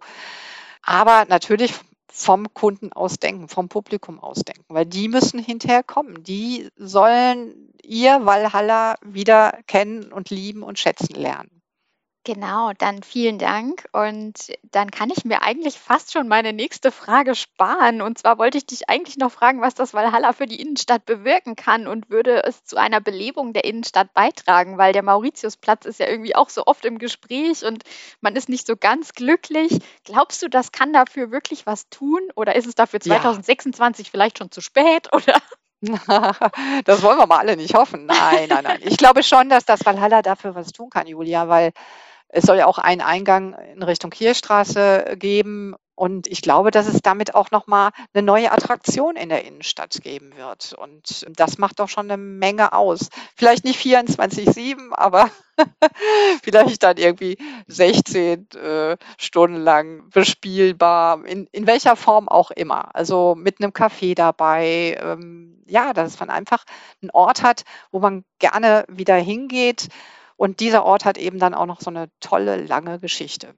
Aber 0.81 1.25
natürlich 1.27 1.73
vom 2.09 2.53
Kunden 2.53 2.93
ausdenken, 2.93 3.47
vom 3.47 3.69
Publikum 3.69 4.19
ausdenken, 4.19 4.65
weil 4.69 4.85
die 4.85 5.07
müssen 5.07 5.39
hinterher 5.39 5.83
kommen. 5.83 6.23
Die 6.23 6.69
sollen 6.75 7.73
ihr 7.83 8.25
Valhalla 8.25 8.95
wieder 9.03 9.59
kennen 9.67 10.11
und 10.11 10.29
lieben 10.29 10.63
und 10.63 10.79
schätzen 10.79 11.15
lernen. 11.15 11.56
Genau, 12.27 12.73
dann 12.77 13.03
vielen 13.03 13.39
Dank. 13.39 13.85
Und 13.93 14.51
dann 14.63 14.91
kann 14.91 15.09
ich 15.09 15.23
mir 15.23 15.43
eigentlich 15.43 15.79
fast 15.79 16.11
schon 16.11 16.27
meine 16.27 16.51
nächste 16.51 16.91
Frage 16.91 17.35
sparen. 17.35 18.01
Und 18.01 18.17
zwar 18.17 18.37
wollte 18.37 18.57
ich 18.57 18.65
dich 18.65 18.89
eigentlich 18.89 19.15
noch 19.15 19.31
fragen, 19.31 19.61
was 19.61 19.75
das 19.75 19.93
Valhalla 19.93 20.33
für 20.33 20.45
die 20.45 20.59
Innenstadt 20.59 21.05
bewirken 21.05 21.55
kann 21.55 21.87
und 21.87 22.09
würde 22.09 22.43
es 22.43 22.65
zu 22.65 22.75
einer 22.75 22.99
Belebung 22.99 23.53
der 23.53 23.63
Innenstadt 23.63 24.13
beitragen, 24.13 24.77
weil 24.77 24.91
der 24.91 25.03
Mauritiusplatz 25.03 25.85
ist 25.85 26.01
ja 26.01 26.09
irgendwie 26.09 26.35
auch 26.35 26.49
so 26.49 26.65
oft 26.65 26.83
im 26.83 26.97
Gespräch 26.97 27.63
und 27.63 27.85
man 28.19 28.35
ist 28.35 28.49
nicht 28.49 28.67
so 28.67 28.75
ganz 28.75 29.13
glücklich. 29.13 29.79
Glaubst 30.03 30.43
du, 30.43 30.49
das 30.49 30.73
kann 30.73 30.91
dafür 30.91 31.31
wirklich 31.31 31.65
was 31.65 31.87
tun? 31.87 32.19
Oder 32.35 32.57
ist 32.57 32.67
es 32.67 32.75
dafür 32.75 32.99
2026 32.99 34.07
ja. 34.07 34.11
vielleicht 34.11 34.39
schon 34.39 34.51
zu 34.51 34.59
spät? 34.59 35.07
Oder? 35.13 35.41
Das 36.85 37.03
wollen 37.03 37.19
wir 37.19 37.27
mal 37.27 37.37
alle 37.37 37.55
nicht 37.55 37.75
hoffen. 37.75 38.05
Nein, 38.07 38.49
nein, 38.49 38.63
nein. 38.63 38.79
Ich 38.81 38.97
glaube 38.97 39.23
schon, 39.23 39.47
dass 39.47 39.63
das 39.63 39.85
Valhalla 39.85 40.23
dafür 40.23 40.55
was 40.55 40.73
tun 40.73 40.89
kann, 40.89 41.07
Julia, 41.07 41.47
weil 41.47 41.71
es 42.29 42.45
soll 42.45 42.57
ja 42.57 42.65
auch 42.65 42.77
einen 42.77 43.01
Eingang 43.01 43.53
in 43.53 43.83
Richtung 43.83 44.11
Kirchstraße 44.11 45.15
geben. 45.17 45.75
Und 45.95 46.27
ich 46.27 46.43
glaube, 46.43 46.69
dass 46.69 46.85
es 46.85 47.01
damit 47.01 47.33
auch 47.33 47.49
nochmal 47.49 47.89
eine 48.13 48.21
neue 48.21 48.51
Attraktion 48.51 49.15
in 49.15 49.29
der 49.29 49.45
Innenstadt 49.45 49.99
geben 50.03 50.35
wird. 50.35 50.73
Und 50.73 51.25
das 51.39 51.57
macht 51.57 51.79
doch 51.79 51.89
schon 51.89 52.11
eine 52.11 52.21
Menge 52.21 52.73
aus. 52.73 53.09
Vielleicht 53.35 53.63
nicht 53.63 53.79
24-7, 53.79 54.91
aber 54.91 55.31
vielleicht 56.43 56.83
dann 56.83 56.97
irgendwie 56.97 57.37
16 57.65 58.47
äh, 58.51 58.97
Stunden 59.17 59.57
lang 59.57 60.07
bespielbar, 60.11 61.25
in, 61.25 61.47
in 61.51 61.65
welcher 61.65 61.95
Form 61.95 62.29
auch 62.29 62.51
immer. 62.51 62.93
Also 62.95 63.33
mit 63.35 63.59
einem 63.59 63.71
Café 63.71 64.13
dabei. 64.13 64.99
Ähm, 65.01 65.63
ja, 65.65 65.93
dass 65.93 66.19
man 66.19 66.29
einfach 66.29 66.63
einen 67.01 67.11
Ort 67.11 67.41
hat, 67.41 67.63
wo 67.91 67.99
man 67.99 68.23
gerne 68.39 68.85
wieder 68.87 69.15
hingeht 69.15 69.89
und 70.37 70.59
dieser 70.59 70.85
Ort 70.85 71.03
hat 71.03 71.17
eben 71.17 71.39
dann 71.39 71.53
auch 71.53 71.65
noch 71.65 71.81
so 71.81 71.89
eine 71.89 72.09
tolle, 72.19 72.57
lange 72.57 72.99
Geschichte. 72.99 73.55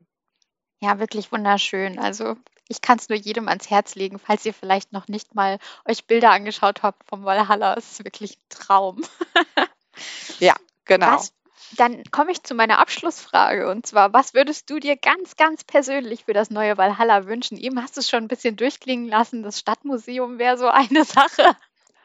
Ja, 0.81 0.97
wirklich 0.99 1.31
wunderschön. 1.31 1.99
Also 1.99 2.35
ich 2.69 2.81
kann 2.81 2.97
es 2.97 3.09
nur 3.09 3.17
jedem 3.17 3.47
ans 3.49 3.69
Herz 3.69 3.95
legen, 3.95 4.17
falls 4.17 4.45
ihr 4.45 4.53
vielleicht 4.53 4.93
noch 4.93 5.07
nicht 5.07 5.35
mal 5.35 5.59
euch 5.85 6.05
Bilder 6.05 6.31
angeschaut 6.31 6.83
habt 6.83 7.03
vom 7.07 7.25
Valhalla. 7.25 7.75
Es 7.75 7.91
ist 7.91 8.05
wirklich 8.05 8.37
ein 8.37 8.49
Traum. 8.49 9.03
ja, 10.39 10.55
genau. 10.85 11.13
Was, 11.13 11.33
dann 11.75 12.03
komme 12.11 12.31
ich 12.31 12.43
zu 12.43 12.55
meiner 12.55 12.79
Abschlussfrage 12.79 13.69
und 13.69 13.85
zwar, 13.85 14.13
was 14.13 14.33
würdest 14.33 14.69
du 14.69 14.79
dir 14.79 14.95
ganz, 14.95 15.35
ganz 15.35 15.63
persönlich 15.63 16.25
für 16.25 16.33
das 16.33 16.49
neue 16.49 16.77
Valhalla 16.77 17.25
wünschen? 17.25 17.57
Eben 17.57 17.81
hast 17.81 17.97
du 17.97 18.01
es 18.01 18.09
schon 18.09 18.23
ein 18.23 18.27
bisschen 18.27 18.55
durchklingen 18.55 19.07
lassen, 19.07 19.43
das 19.43 19.59
Stadtmuseum 19.59 20.39
wäre 20.39 20.57
so 20.57 20.67
eine 20.67 21.03
Sache. 21.05 21.55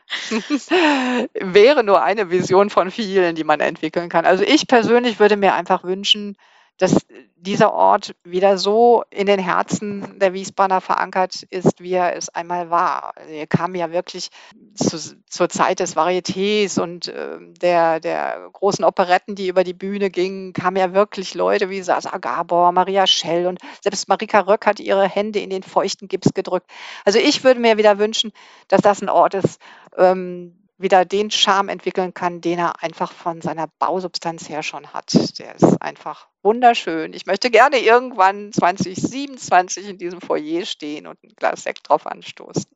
Wäre 1.34 1.84
nur 1.84 2.02
eine 2.02 2.30
Vision 2.30 2.70
von 2.70 2.90
vielen, 2.90 3.34
die 3.34 3.44
man 3.44 3.60
entwickeln 3.60 4.08
kann. 4.08 4.26
Also 4.26 4.44
ich 4.44 4.66
persönlich 4.66 5.18
würde 5.18 5.36
mir 5.36 5.54
einfach 5.54 5.84
wünschen, 5.84 6.36
dass 6.78 7.06
dieser 7.36 7.72
Ort 7.72 8.14
wieder 8.24 8.58
so 8.58 9.04
in 9.10 9.26
den 9.26 9.38
Herzen 9.38 10.18
der 10.18 10.32
Wiesbadener 10.32 10.80
verankert 10.80 11.42
ist, 11.50 11.80
wie 11.80 11.92
er 11.92 12.16
es 12.16 12.30
einmal 12.30 12.70
war. 12.70 13.12
Er 13.28 13.46
kam 13.46 13.74
ja 13.74 13.92
wirklich 13.92 14.30
zu, 14.74 14.98
zur 15.28 15.48
Zeit 15.48 15.80
des 15.80 15.94
Varietés 15.94 16.80
und 16.80 17.08
äh, 17.08 17.38
der, 17.60 18.00
der 18.00 18.48
großen 18.52 18.84
Operetten, 18.84 19.34
die 19.34 19.48
über 19.48 19.62
die 19.62 19.74
Bühne 19.74 20.10
gingen, 20.10 20.52
kamen 20.52 20.76
ja 20.76 20.94
wirklich 20.94 21.34
Leute 21.34 21.70
wie 21.70 21.82
Sasa 21.82 22.16
Gabor, 22.18 22.72
Maria 22.72 23.06
Schell 23.06 23.46
und 23.46 23.60
selbst 23.82 24.08
Marika 24.08 24.40
Röck 24.40 24.66
hat 24.66 24.80
ihre 24.80 25.08
Hände 25.08 25.40
in 25.40 25.50
den 25.50 25.62
feuchten 25.62 26.08
Gips 26.08 26.32
gedrückt. 26.34 26.70
Also 27.04 27.18
ich 27.18 27.44
würde 27.44 27.60
mir 27.60 27.76
wieder 27.76 27.98
wünschen, 27.98 28.32
dass 28.68 28.80
das 28.80 29.02
ein 29.02 29.10
Ort 29.10 29.34
ist, 29.34 29.60
ähm, 29.96 30.58
wieder 30.78 31.04
den 31.04 31.30
Charme 31.30 31.68
entwickeln 31.68 32.14
kann, 32.14 32.40
den 32.40 32.58
er 32.58 32.82
einfach 32.82 33.12
von 33.12 33.40
seiner 33.42 33.68
Bausubstanz 33.78 34.48
her 34.48 34.62
schon 34.62 34.92
hat. 34.92 35.12
Der 35.38 35.54
ist 35.54 35.80
einfach 35.80 36.28
wunderschön. 36.44 37.12
Ich 37.12 37.26
möchte 37.26 37.50
gerne 37.50 37.78
irgendwann 37.78 38.52
2027 38.52 39.88
in 39.88 39.98
diesem 39.98 40.20
Foyer 40.20 40.64
stehen 40.66 41.06
und 41.06 41.22
ein 41.24 41.32
Glas 41.36 41.64
Sekt 41.64 41.88
drauf 41.88 42.06
anstoßen. 42.06 42.66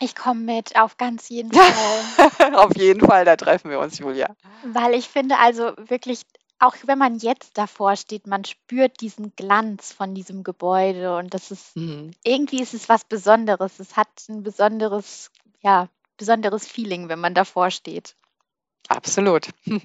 Ich 0.00 0.16
komme 0.16 0.40
mit, 0.40 0.76
auf 0.76 0.96
ganz 0.96 1.28
jeden 1.28 1.52
Fall. 1.54 2.54
auf 2.56 2.76
jeden 2.76 3.06
Fall, 3.06 3.24
da 3.24 3.36
treffen 3.36 3.70
wir 3.70 3.78
uns, 3.78 3.98
Julia. 3.98 4.34
Weil 4.64 4.94
ich 4.94 5.08
finde 5.08 5.38
also 5.38 5.72
wirklich, 5.76 6.22
auch 6.58 6.74
wenn 6.84 6.98
man 6.98 7.18
jetzt 7.18 7.56
davor 7.56 7.96
steht, 7.96 8.26
man 8.26 8.44
spürt 8.44 9.00
diesen 9.00 9.34
Glanz 9.36 9.92
von 9.92 10.14
diesem 10.14 10.42
Gebäude 10.42 11.16
und 11.16 11.32
das 11.34 11.50
ist, 11.50 11.76
mhm. 11.76 12.10
irgendwie 12.24 12.60
ist 12.60 12.74
es 12.74 12.88
was 12.88 13.04
Besonderes. 13.04 13.78
Es 13.78 13.96
hat 13.96 14.08
ein 14.28 14.42
besonderes, 14.42 15.30
ja, 15.60 15.88
besonderes 16.16 16.66
Feeling, 16.66 17.08
wenn 17.08 17.20
man 17.20 17.34
davor 17.34 17.70
steht. 17.70 18.16
Absolut. 18.88 19.48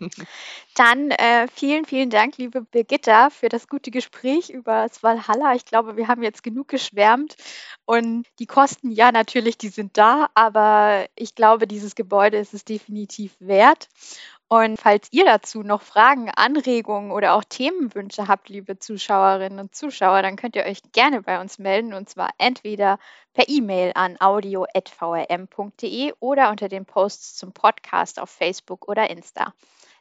Dann 0.76 1.12
äh, 1.12 1.48
vielen, 1.54 1.86
vielen 1.86 2.10
Dank, 2.10 2.38
liebe 2.38 2.62
Birgitta, 2.62 3.30
für 3.30 3.48
das 3.48 3.68
gute 3.68 3.90
Gespräch 3.90 4.50
über 4.50 4.88
das 4.88 5.02
Valhalla. 5.02 5.56
Ich 5.56 5.66
glaube, 5.66 5.98
wir 5.98 6.08
haben 6.08 6.24
jetzt 6.24 6.44
genug 6.44 6.68
geschwärmt 6.68 7.36
und 7.86 8.26
die 8.40 8.48
Kosten, 8.48 8.92
ja, 8.92 9.12
natürlich, 9.12 9.58
die 9.58 9.70
sind 9.70 9.98
da, 9.98 10.30
aber 10.34 11.06
ich 11.16 11.36
glaube, 11.36 11.68
dieses 11.68 11.96
Gebäude 11.96 12.38
ist 12.38 12.54
es 12.54 12.66
definitiv 12.66 13.36
wert. 13.40 13.88
Und 14.50 14.80
falls 14.80 15.10
ihr 15.12 15.26
dazu 15.26 15.62
noch 15.62 15.82
Fragen, 15.82 16.30
Anregungen 16.30 17.12
oder 17.12 17.34
auch 17.34 17.44
Themenwünsche 17.44 18.30
habt, 18.30 18.48
liebe 18.48 18.80
Zuschauerinnen 18.80 19.60
und 19.60 19.76
Zuschauer, 19.76 20.22
dann 20.22 20.38
könnt 20.38 20.56
ihr 20.56 20.64
euch 20.64 20.80
gerne 20.94 21.22
bei 21.22 21.42
uns 21.42 21.60
melden 21.60 21.94
und 21.94 22.08
zwar 22.08 22.30
entweder 22.38 22.98
per 23.34 23.50
E-Mail 23.50 23.92
an 23.96 24.16
audio.vrm.de 24.22 26.14
oder 26.22 26.50
unter 26.50 26.70
den 26.70 26.86
Posts 26.86 27.36
zum 27.36 27.52
Podcast 27.52 28.22
auf 28.22 28.30
Facebook 28.30 28.88
oder 28.88 29.10
Insta. 29.10 29.54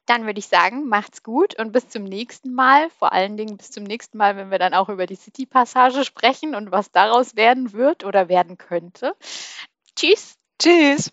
Dann 0.07 0.27
würde 0.27 0.39
ich 0.39 0.47
sagen, 0.47 0.87
macht's 0.87 1.25
gut 1.25 1.59
und 1.59 1.73
bis 1.73 1.89
zum 1.89 2.05
nächsten 2.05 2.55
Mal. 2.55 2.89
Vor 2.91 3.13
allen 3.13 3.37
Dingen 3.37 3.57
bis 3.57 3.73
zum 3.73 3.83
nächsten 3.83 4.17
Mal, 4.17 4.37
wenn 4.37 4.53
wir 4.53 4.61
dann 4.61 4.75
auch 4.75 4.89
über 4.89 5.07
die 5.07 5.17
City-Passage 5.17 6.05
sprechen 6.05 6.55
und 6.55 6.71
was 6.71 6.93
daraus 6.93 7.35
werden 7.35 7.73
wird 7.73 8.05
oder 8.05 8.29
werden 8.29 8.57
könnte. 8.59 9.17
Tschüss. 9.97 10.39
Tschüss. 10.61 11.11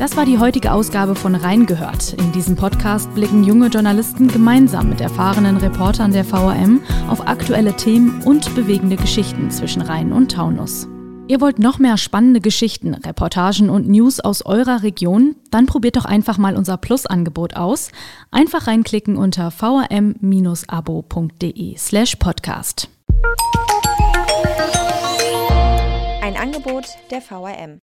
Das 0.00 0.16
war 0.16 0.24
die 0.24 0.38
heutige 0.38 0.72
Ausgabe 0.72 1.14
von 1.14 1.34
Reingehört. 1.34 2.14
In 2.14 2.32
diesem 2.32 2.56
Podcast 2.56 3.14
blicken 3.14 3.44
junge 3.44 3.66
Journalisten 3.66 4.28
gemeinsam 4.28 4.88
mit 4.88 5.02
erfahrenen 5.02 5.58
Reportern 5.58 6.10
der 6.10 6.24
VRM 6.24 6.80
auf 7.10 7.28
aktuelle 7.28 7.76
Themen 7.76 8.22
und 8.22 8.54
bewegende 8.54 8.96
Geschichten 8.96 9.50
zwischen 9.50 9.82
Rhein 9.82 10.10
und 10.10 10.32
Taunus. 10.32 10.88
Ihr 11.28 11.42
wollt 11.42 11.58
noch 11.58 11.78
mehr 11.78 11.98
spannende 11.98 12.40
Geschichten, 12.40 12.94
Reportagen 12.94 13.68
und 13.68 13.90
News 13.90 14.20
aus 14.20 14.40
eurer 14.46 14.82
Region? 14.82 15.36
Dann 15.50 15.66
probiert 15.66 15.96
doch 15.96 16.06
einfach 16.06 16.38
mal 16.38 16.56
unser 16.56 16.78
Plus-Angebot 16.78 17.56
aus. 17.56 17.90
Einfach 18.30 18.68
reinklicken 18.68 19.16
unter 19.16 19.50
vrm-abo.de 19.50 20.16
slash 21.76 22.16
podcast. 22.16 22.88
Ein 26.22 26.38
Angebot 26.38 26.86
der 27.10 27.20
VRM. 27.20 27.80